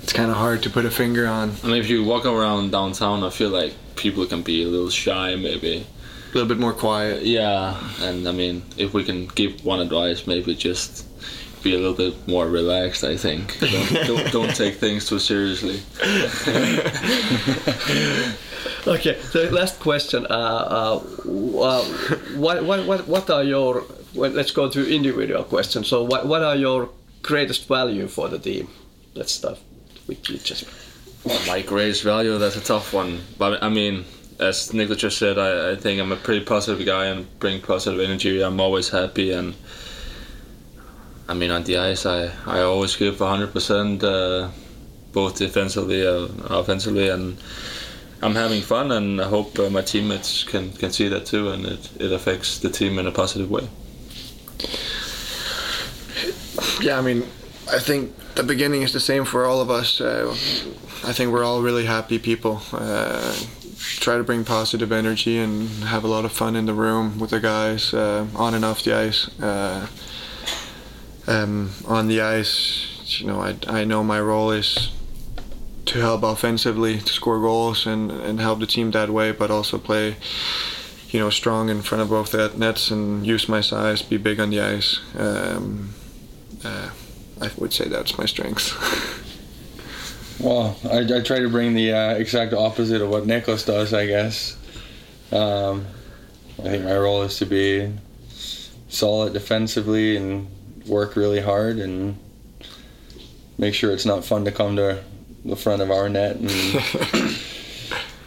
it's 0.02 0.12
kind 0.12 0.30
of 0.30 0.36
hard 0.36 0.62
to 0.64 0.70
put 0.70 0.84
a 0.84 0.90
finger 0.90 1.26
on 1.26 1.54
I 1.64 1.68
mean, 1.68 1.76
if 1.78 1.88
you 1.88 2.04
walk 2.04 2.26
around 2.26 2.70
downtown, 2.70 3.24
I 3.24 3.30
feel 3.30 3.48
like 3.48 3.72
people 3.96 4.26
can 4.26 4.42
be 4.42 4.62
a 4.62 4.68
little 4.68 4.90
shy, 4.90 5.36
maybe. 5.36 5.86
a 6.30 6.34
little 6.34 6.48
bit 6.48 6.58
more 6.58 6.74
quiet 6.74 7.22
Yeah, 7.22 7.80
and 8.02 8.28
I 8.28 8.32
mean, 8.32 8.62
if 8.76 8.92
we 8.92 9.04
can 9.04 9.26
give 9.28 9.64
one 9.64 9.80
advice, 9.80 10.26
maybe 10.26 10.54
just 10.54 11.06
be 11.62 11.74
a 11.74 11.78
little 11.78 11.94
bit 11.94 12.26
more 12.28 12.46
relaxed. 12.48 13.04
I 13.04 13.16
think 13.16 13.58
don't 13.74 14.06
don't, 14.08 14.32
don't 14.32 14.54
take 14.56 14.74
things 14.76 15.06
too 15.08 15.18
seriously. 15.18 15.80
Okay, 18.86 19.16
the 19.32 19.50
last 19.52 19.78
question. 19.78 20.26
Uh, 20.26 20.28
uh, 20.28 20.96
uh, 21.60 21.84
what, 22.34 22.64
what, 22.64 22.86
what, 22.86 23.06
what 23.06 23.30
are 23.30 23.44
your, 23.44 23.84
well, 24.14 24.30
let's 24.30 24.50
go 24.50 24.68
to 24.68 24.92
individual 24.92 25.44
questions. 25.44 25.86
So 25.86 26.02
what, 26.02 26.26
what 26.26 26.42
are 26.42 26.56
your 26.56 26.88
greatest 27.22 27.68
value 27.68 28.08
for 28.08 28.28
the 28.28 28.38
team? 28.38 28.68
Let's 29.14 29.32
start 29.32 29.58
with 30.08 30.28
you, 30.28 30.38
Jesper. 30.38 30.72
My 31.46 31.62
greatest 31.62 32.02
value, 32.02 32.36
that's 32.38 32.56
a 32.56 32.60
tough 32.60 32.92
one. 32.92 33.20
But 33.38 33.62
I 33.62 33.68
mean, 33.68 34.04
as 34.40 34.72
Nicholas 34.72 35.00
just 35.00 35.18
said, 35.18 35.38
I, 35.38 35.72
I 35.72 35.76
think 35.76 36.00
I'm 36.00 36.10
a 36.10 36.16
pretty 36.16 36.44
positive 36.44 36.84
guy 36.84 37.06
and 37.06 37.26
bring 37.38 37.60
positive 37.60 38.00
energy. 38.00 38.42
I'm 38.42 38.60
always 38.60 38.88
happy 38.88 39.30
and 39.30 39.54
I 41.28 41.34
mean, 41.34 41.50
on 41.50 41.62
the 41.62 41.78
ice, 41.78 42.04
I, 42.04 42.30
I 42.46 42.60
always 42.60 42.96
give 42.96 43.16
100%, 43.16 44.02
uh, 44.02 44.50
both 45.12 45.38
defensively 45.38 46.04
and 46.04 46.40
offensively, 46.50 47.08
and 47.08 47.38
I'm 48.22 48.36
having 48.36 48.62
fun, 48.62 48.92
and 48.92 49.20
I 49.20 49.28
hope 49.28 49.58
uh, 49.58 49.68
my 49.68 49.82
teammates 49.82 50.44
can, 50.44 50.70
can 50.72 50.92
see 50.92 51.08
that 51.08 51.26
too, 51.26 51.50
and 51.50 51.66
it, 51.66 51.90
it 52.00 52.12
affects 52.12 52.58
the 52.58 52.70
team 52.70 52.98
in 52.98 53.06
a 53.06 53.12
positive 53.12 53.50
way. 53.50 53.68
yeah 56.80 56.98
i 56.98 57.00
mean 57.00 57.22
i 57.70 57.78
think 57.78 58.14
the 58.34 58.42
beginning 58.42 58.82
is 58.82 58.92
the 58.92 59.00
same 59.00 59.24
for 59.24 59.44
all 59.44 59.60
of 59.60 59.70
us. 59.70 60.00
Uh, 60.00 60.30
i 61.04 61.12
think 61.12 61.32
we're 61.32 61.44
all 61.44 61.62
really 61.62 61.84
happy 61.84 62.18
people. 62.18 62.62
Uh, 62.72 63.34
try 64.00 64.16
to 64.16 64.24
bring 64.24 64.44
positive 64.44 64.92
energy 64.92 65.38
and 65.38 65.68
have 65.84 66.04
a 66.04 66.08
lot 66.08 66.24
of 66.24 66.32
fun 66.32 66.56
in 66.56 66.66
the 66.66 66.74
room 66.74 67.18
with 67.18 67.30
the 67.30 67.40
guys 67.40 67.92
uh, 67.92 68.26
on 68.36 68.54
and 68.54 68.64
off 68.64 68.82
the 68.84 68.92
ice. 68.92 69.28
Uh, 69.40 69.86
um, 71.26 71.70
on 71.86 72.08
the 72.08 72.20
ice 72.20 73.20
you 73.20 73.26
know 73.26 73.40
I, 73.40 73.56
I 73.66 73.84
know 73.84 74.02
my 74.02 74.20
role 74.20 74.50
is 74.50 74.90
to 75.84 75.98
help 75.98 76.22
offensively 76.22 76.98
to 76.98 77.12
score 77.12 77.40
goals 77.40 77.86
and, 77.86 78.10
and 78.10 78.40
help 78.40 78.60
the 78.60 78.66
team 78.66 78.90
that 78.92 79.10
way 79.10 79.32
but 79.32 79.50
also 79.50 79.78
play 79.78 80.16
you 81.12 81.20
know, 81.20 81.28
strong 81.28 81.68
in 81.68 81.82
front 81.82 82.00
of 82.00 82.08
both 82.08 82.32
the 82.32 82.50
nets 82.56 82.90
and 82.90 83.26
use 83.26 83.46
my 83.48 83.60
size, 83.60 84.00
be 84.00 84.16
big 84.16 84.40
on 84.40 84.48
the 84.48 84.60
ice. 84.60 84.98
Um, 85.18 85.90
uh, 86.64 86.90
I 87.40 87.50
would 87.58 87.72
say 87.72 87.86
that's 87.88 88.18
my 88.18 88.26
strength. 88.26 89.18
Well, 90.40 90.76
I, 90.90 90.98
I 90.98 91.20
try 91.20 91.38
to 91.38 91.48
bring 91.48 91.74
the 91.74 91.92
uh, 91.92 92.14
exact 92.14 92.52
opposite 92.52 93.00
of 93.00 93.10
what 93.10 93.26
Nicholas 93.26 93.64
does, 93.64 93.94
I 93.94 94.06
guess. 94.06 94.56
Um, 95.30 95.86
I 96.58 96.62
think 96.62 96.84
my 96.84 96.96
role 96.96 97.22
is 97.22 97.38
to 97.38 97.46
be 97.46 97.92
solid 98.88 99.34
defensively 99.34 100.16
and 100.16 100.48
work 100.86 101.14
really 101.14 101.40
hard 101.40 101.76
and 101.78 102.18
make 103.56 103.74
sure 103.74 103.92
it's 103.92 104.04
not 104.04 104.24
fun 104.24 104.44
to 104.46 104.50
come 104.50 104.74
to 104.76 105.04
the 105.44 105.56
front 105.56 105.82
of 105.82 105.90
our 105.90 106.08
net 106.08 106.36
and 106.36 106.50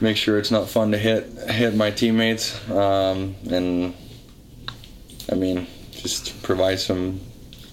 make 0.02 0.18
sure 0.18 0.38
it's 0.38 0.52
not 0.52 0.70
fun 0.70 0.92
to 0.92 0.98
hit 0.98 1.24
hit 1.50 1.76
my 1.76 1.92
teammates 1.92 2.54
um, 2.70 3.36
and 3.50 3.94
I 5.32 5.36
mean 5.36 5.68
just 5.92 6.42
provide 6.44 6.80
some 6.80 7.20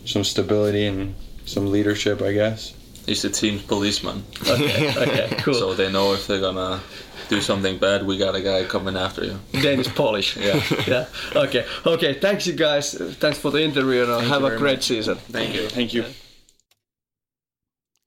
some 0.05 0.24
stability 0.24 0.87
and 0.87 1.14
some 1.44 1.70
leadership 1.72 2.22
I 2.22 2.33
guess. 2.33 2.74
He's 3.07 3.22
the 3.22 3.31
team's 3.31 3.62
policeman. 3.62 4.22
Okay, 4.48 4.94
okay, 4.96 5.37
cool. 5.42 5.55
So 5.55 5.74
they 5.74 5.90
know 5.90 6.14
if 6.14 6.26
they're 6.26 6.40
gonna 6.40 6.81
do 7.28 7.40
something 7.40 7.78
bad, 7.78 8.07
we 8.07 8.16
got 8.16 8.35
a 8.37 8.40
guy 8.40 8.64
coming 8.68 8.96
after 8.96 9.24
you. 9.24 9.38
Danish 9.62 9.88
Polish. 9.94 10.37
Yeah, 10.37 10.62
yeah. 10.87 11.07
Okay, 11.35 11.64
okay. 11.85 12.14
Thanks, 12.20 12.46
you 12.46 12.52
guys. 12.55 12.94
Thanks 13.18 13.38
for 13.38 13.50
the 13.50 13.61
interview 13.61 14.05
and 14.05 14.26
have 14.28 14.44
a 14.44 14.57
great 14.57 14.83
season. 14.85 15.16
Thank 15.33 15.55
you. 15.55 15.68
Thank 15.68 15.94
you. 15.94 16.05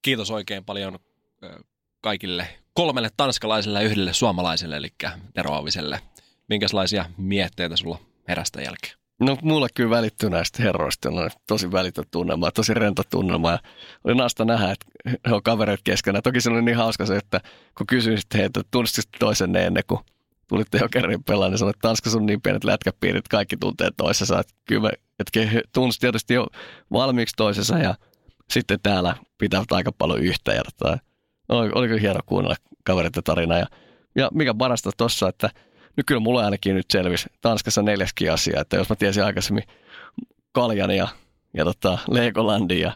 Kiitos 0.02 0.32
oikein 0.32 0.64
paljon 0.64 0.94
ö, 0.94 0.98
kaikille 2.02 2.48
kolmelle 2.74 3.10
tanskalaiselle 3.18 3.84
ja 3.84 3.90
yhdelle 3.90 4.14
suomalaiselle, 4.14 4.78
eli 4.78 4.90
Tero 5.34 5.54
Aaviselle. 5.54 6.00
Minkälaisia 6.50 7.06
mietteitä 7.18 7.76
sulla 7.76 8.00
herästä 8.28 8.62
jälkeen? 8.62 8.94
No 9.20 9.38
mulle 9.42 9.68
kyllä 9.76 9.90
välittyy 9.90 10.30
näistä 10.30 10.64
herroista, 10.64 11.10
on 11.10 11.30
tosi 11.48 11.72
välitön 11.72 12.06
tunnelma, 12.12 12.52
tosi 12.52 12.74
rento 12.74 13.04
tunnelma 13.10 13.52
ja 13.52 13.60
oli 14.04 14.16
naasta 14.16 14.46
nähdä, 14.46 14.72
että 14.72 14.86
he 15.30 15.34
on 15.34 15.44
kavereet 15.44 15.80
keskenään. 15.84 16.24
Toki 16.24 16.42
se 16.42 16.50
oli 16.50 16.62
niin 16.62 16.78
hauska 16.78 17.06
se, 17.06 17.18
että 17.18 17.42
kun 17.78 17.88
kysyin 17.88 18.18
sitten 18.18 18.40
heiltä, 18.40 18.60
että 18.60 19.02
toisenne 19.20 19.66
ennen 19.66 19.84
kuin 19.88 20.00
tulitte 20.48 20.78
jo 20.78 20.90
kerran 20.90 21.24
pelaan, 21.24 21.52
niin 21.52 21.60
sanoin, 21.60 21.76
että 21.76 21.88
Tanskassa 21.88 22.18
on 22.18 22.26
niin 22.26 22.42
pienet 22.42 22.64
lätkäpiirit, 22.64 23.20
että 23.20 23.30
kaikki 23.30 23.58
tuntee 23.58 23.90
toisensa. 23.98 24.40
Että 24.40 24.54
kyllä 24.66 24.92
että 25.20 25.40
he 25.46 25.62
tunsi 25.74 26.00
tietysti 26.00 26.34
jo 26.34 26.48
valmiiksi 26.92 27.36
toisensa 27.36 27.78
ja 27.78 27.96
sitten 28.50 28.80
täällä 28.84 29.16
pitävät 29.38 29.72
aika 29.72 29.92
paljon 29.92 30.20
yhtä. 30.20 30.54
Ja 30.54 30.62
tota, 30.64 30.98
oli, 31.50 31.72
oli 31.76 31.88
kyllä 31.88 32.02
hieno 32.02 32.20
kuunnella 32.26 32.56
kavereiden 32.84 33.24
tarinaa. 33.24 33.58
Ja, 33.58 33.68
ja 34.16 34.30
mikä 34.34 34.54
parasta 34.54 34.92
tuossa, 34.98 35.30
että 35.30 35.50
nyt 35.98 36.06
kyllä 36.06 36.20
mulla 36.20 36.46
ainakin 36.46 36.76
nyt 36.76 36.86
selvisi 36.92 37.30
Tanskassa 37.42 37.82
neljäskin 37.82 38.32
asia, 38.32 38.62
että 38.62 38.78
jos 38.78 38.90
mä 38.90 38.96
tiesin 38.96 39.24
aikaisemmin 39.24 39.64
Kaljan 40.52 40.92
ja, 40.92 41.08
ja 41.54 41.66
tota 41.66 41.98
Legolandin 42.08 42.80
ja 42.80 42.92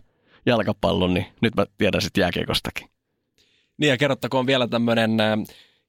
jalkapallon, 0.45 1.13
niin 1.13 1.25
nyt 1.41 1.55
mä 1.55 1.65
tiedän 1.77 2.01
sitten 2.01 2.21
jääkiekostakin. 2.21 2.87
Niin 3.77 3.89
ja 3.89 3.97
kerrottakoon 3.97 4.47
vielä 4.47 4.67
tämmöinen 4.67 5.19
äh, 5.19 5.39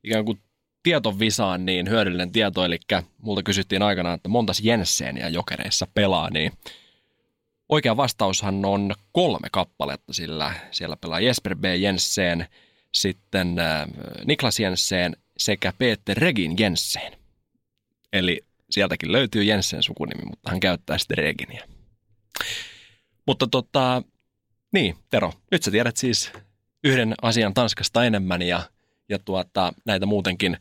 ikään 0.04 0.24
kuin 0.24 0.40
tietovisaan 0.82 1.66
niin 1.66 1.88
hyödyllinen 1.88 2.32
tieto, 2.32 2.64
eli 2.64 2.78
multa 3.22 3.42
kysyttiin 3.42 3.82
aikanaan, 3.82 4.14
että 4.14 4.28
montas 4.28 4.60
Jensseniä 4.60 5.28
jokereissa 5.28 5.86
pelaa, 5.94 6.30
niin 6.30 6.52
oikea 7.70 7.96
vastaushan 7.96 8.64
on 8.64 8.94
kolme 9.12 9.48
kappaletta, 9.52 10.12
sillä 10.12 10.54
siellä 10.70 10.96
pelaa 10.96 11.20
Jesper 11.20 11.56
B. 11.56 11.64
Jensen, 11.78 12.46
sitten 12.94 13.58
äh, 13.58 13.86
Niklas 14.26 14.60
Jensen 14.60 15.16
sekä 15.36 15.72
Peter 15.78 16.18
Regin 16.18 16.54
Jensen. 16.58 17.12
Eli 18.12 18.40
sieltäkin 18.70 19.12
löytyy 19.12 19.44
Jensen 19.44 19.82
sukunimi, 19.82 20.22
mutta 20.24 20.50
hän 20.50 20.60
käyttää 20.60 20.98
sitten 20.98 21.18
Reginia. 21.18 21.64
Mutta 23.26 23.46
tota, 23.46 24.02
niin, 24.72 24.96
Tero, 25.10 25.32
nyt 25.50 25.62
sä 25.62 25.70
tiedät 25.70 25.96
siis 25.96 26.32
yhden 26.84 27.14
asian 27.22 27.54
Tanskasta 27.54 28.04
enemmän 28.04 28.42
ja, 28.42 28.62
ja 29.08 29.18
tuota, 29.18 29.72
näitä 29.84 30.06
muutenkin 30.06 30.56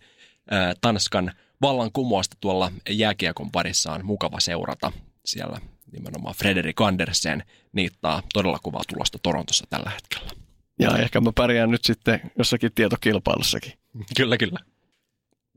ää, 0.52 0.74
Tanskan 0.82 1.32
vallankumousta 1.62 2.38
tuolla 2.40 2.72
jääkiekon 2.90 3.52
parissa 3.52 3.92
on 3.92 4.06
mukava 4.06 4.40
seurata. 4.40 4.92
Siellä 5.26 5.62
nimenomaan 5.92 6.36
Frederik 6.36 6.82
Andersen 6.82 7.44
niittaa 7.74 8.24
todella 8.34 8.60
kovaa 8.64 8.82
tulosta 8.88 9.20
Torontossa 9.24 9.68
tällä 9.70 9.90
hetkellä. 9.90 10.32
Ja 10.80 10.98
ehkä 10.98 11.22
mä 11.22 11.32
pärjään 11.36 11.72
nyt 11.72 11.84
sitten 11.84 12.32
jossakin 12.38 12.72
tietokilpailussakin. 12.76 13.74
Kyllä, 14.18 14.38
kyllä. 14.38 14.60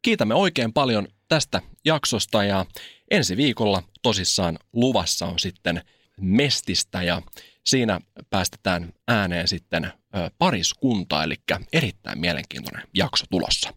Kiitämme 0.03 0.35
oikein 0.35 0.73
paljon 0.73 1.09
tästä 1.29 1.63
jaksosta 1.85 2.45
ja 2.45 2.67
ensi 3.11 3.37
viikolla 3.37 3.83
tosissaan 4.03 4.59
luvassa 4.73 5.27
on 5.27 5.39
sitten 5.39 5.83
Mestistä 6.21 7.03
ja 7.03 7.23
siinä 7.67 8.01
päästetään 8.31 8.93
ääneen 9.09 9.49
sitten 9.49 9.93
pariskunta, 10.39 11.25
eli 11.25 11.35
erittäin 11.73 12.21
mielenkiintoinen 12.21 12.89
jakso 12.95 13.25
tulossa. 13.31 13.75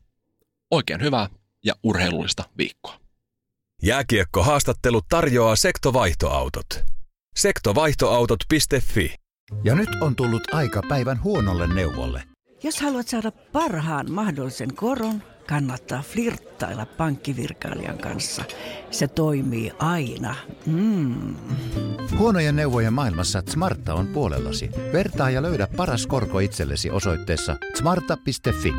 Oikein 0.72 1.02
hyvää 1.02 1.30
ja 1.65 1.74
urheilullista 1.84 2.44
viikkoa. 2.58 3.05
Jääkiekkohaastattelu 3.84 5.02
tarjoaa 5.10 5.56
sektovaihtoautot. 5.56 6.84
Sektovaihtoautot.fi 7.36 9.16
Ja 9.64 9.76
nyt 9.76 9.90
on 10.02 10.16
tullut 10.16 10.54
aika 10.54 10.82
päivän 10.90 11.24
huonolle 11.24 11.74
neuvolle. 11.74 12.24
Jos 12.64 12.82
haluat 12.82 13.08
saada 13.08 13.32
parhaan 13.32 14.12
mahdollisen 14.12 14.76
koron, 14.76 15.24
kannattaa 15.48 16.02
flirttailla 16.02 16.86
pankkivirkailijan 16.86 17.98
kanssa. 17.98 18.44
Se 18.92 19.08
toimii 19.08 19.72
aina. 19.80 20.36
Mm. 20.66 21.36
Huonojen 22.18 22.56
neuvojen 22.56 22.94
maailmassa 22.94 23.44
Smarta 23.50 23.94
on 23.94 24.08
puolellasi. 24.08 24.70
Vertaa 24.94 25.30
ja 25.30 25.42
löydä 25.42 25.68
paras 25.78 26.08
korko 26.08 26.40
itsellesi 26.40 26.90
osoitteessa 26.90 27.58
smarta.fi. 27.76 28.74